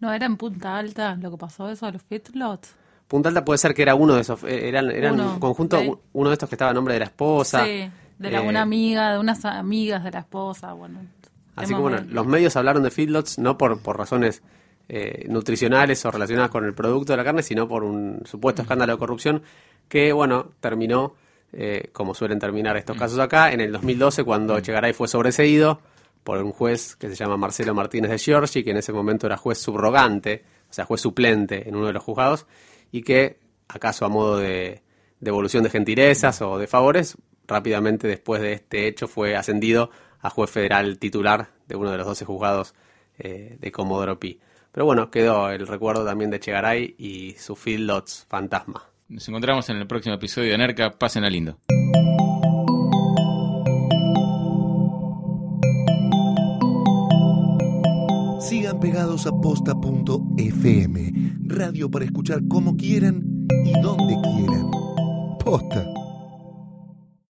¿No 0.00 0.12
era 0.12 0.26
en 0.26 0.36
Punta 0.36 0.76
Alta 0.78 1.14
lo 1.16 1.30
que 1.30 1.36
pasó 1.36 1.68
eso 1.68 1.86
de 1.86 1.92
los 1.92 2.02
feedlots? 2.02 2.74
Punta 3.06 3.28
Alta 3.28 3.44
puede 3.44 3.58
ser 3.58 3.74
que 3.74 3.82
era 3.82 3.94
uno 3.94 4.14
de 4.14 4.22
esos, 4.22 4.42
eh, 4.44 4.68
eran, 4.68 4.90
eran 4.90 5.14
Uno, 5.14 5.34
un 5.34 5.40
conjunto, 5.40 5.76
de- 5.76 5.94
uno 6.12 6.30
de 6.30 6.34
estos 6.34 6.48
que 6.48 6.54
estaba 6.54 6.70
a 6.70 6.74
nombre 6.74 6.94
de 6.94 7.00
la 7.00 7.06
esposa. 7.06 7.64
sí, 7.64 7.90
de 8.18 8.30
la, 8.30 8.42
eh, 8.42 8.48
una 8.48 8.62
amiga, 8.62 9.12
de 9.12 9.18
unas 9.18 9.44
amigas 9.44 10.02
de 10.04 10.10
la 10.12 10.20
esposa, 10.20 10.72
bueno. 10.72 11.00
Así 11.56 11.74
que 11.74 11.80
bueno, 11.80 12.04
los 12.08 12.26
medios 12.26 12.56
hablaron 12.56 12.82
de 12.82 12.90
feedlots 12.90 13.38
no 13.38 13.56
por, 13.58 13.80
por 13.80 13.96
razones 13.98 14.42
eh, 14.88 15.26
nutricionales 15.28 16.04
o 16.04 16.10
relacionadas 16.10 16.50
con 16.50 16.64
el 16.64 16.74
producto 16.74 17.12
de 17.12 17.16
la 17.16 17.24
carne, 17.24 17.42
sino 17.42 17.66
por 17.66 17.84
un 17.84 18.22
supuesto 18.24 18.62
escándalo 18.62 18.92
de 18.92 18.98
corrupción 18.98 19.42
que, 19.88 20.12
bueno, 20.12 20.52
terminó, 20.60 21.14
eh, 21.52 21.88
como 21.92 22.14
suelen 22.14 22.38
terminar 22.38 22.76
estos 22.76 22.96
casos 22.96 23.18
acá, 23.18 23.52
en 23.52 23.60
el 23.60 23.72
2012 23.72 24.24
cuando 24.24 24.58
Echegaray 24.58 24.92
fue 24.92 25.08
sobreseído 25.08 25.80
por 26.22 26.42
un 26.42 26.52
juez 26.52 26.96
que 26.96 27.08
se 27.08 27.14
llama 27.14 27.36
Marcelo 27.36 27.74
Martínez 27.74 28.10
de 28.10 28.18
Giorgi, 28.18 28.64
que 28.64 28.70
en 28.70 28.78
ese 28.78 28.92
momento 28.92 29.26
era 29.26 29.36
juez 29.36 29.58
subrogante, 29.58 30.44
o 30.70 30.72
sea, 30.72 30.84
juez 30.86 31.00
suplente 31.00 31.68
en 31.68 31.76
uno 31.76 31.86
de 31.86 31.92
los 31.92 32.02
juzgados, 32.02 32.46
y 32.90 33.02
que, 33.02 33.38
acaso 33.68 34.04
a 34.06 34.08
modo 34.08 34.38
de 34.38 34.82
devolución 35.20 35.62
de 35.64 35.70
gentilezas 35.70 36.40
o 36.42 36.58
de 36.58 36.66
favores, 36.66 37.16
rápidamente 37.46 38.08
después 38.08 38.40
de 38.40 38.54
este 38.54 38.86
hecho 38.86 39.06
fue 39.06 39.36
ascendido 39.36 39.90
a 40.20 40.30
juez 40.30 40.50
federal 40.50 40.98
titular 40.98 41.48
de 41.66 41.76
uno 41.76 41.90
de 41.90 41.98
los 41.98 42.06
12 42.06 42.24
juzgados 42.24 42.74
eh, 43.18 43.56
de 43.60 43.72
Comodoro 43.72 44.18
Pi. 44.18 44.40
Pero 44.74 44.86
bueno, 44.86 45.08
quedó 45.08 45.50
el 45.50 45.68
recuerdo 45.68 46.04
también 46.04 46.32
de 46.32 46.40
Chegaray 46.40 46.96
y 46.98 47.36
su 47.38 47.54
feedlots 47.54 48.26
fantasma. 48.28 48.82
Nos 49.08 49.28
encontramos 49.28 49.68
en 49.68 49.76
el 49.76 49.86
próximo 49.86 50.16
episodio 50.16 50.50
de 50.50 50.58
Nerca. 50.58 50.90
Pasen 50.90 51.22
a 51.22 51.30
lindo. 51.30 51.60
Sigan 58.40 58.80
pegados 58.80 59.28
a 59.28 59.30
posta.fm. 59.30 61.12
Radio 61.46 61.88
para 61.88 62.04
escuchar 62.04 62.40
como 62.48 62.76
quieran 62.76 63.22
y 63.64 63.80
donde 63.80 64.16
quieran. 64.22 64.72
Posta. 65.38 65.86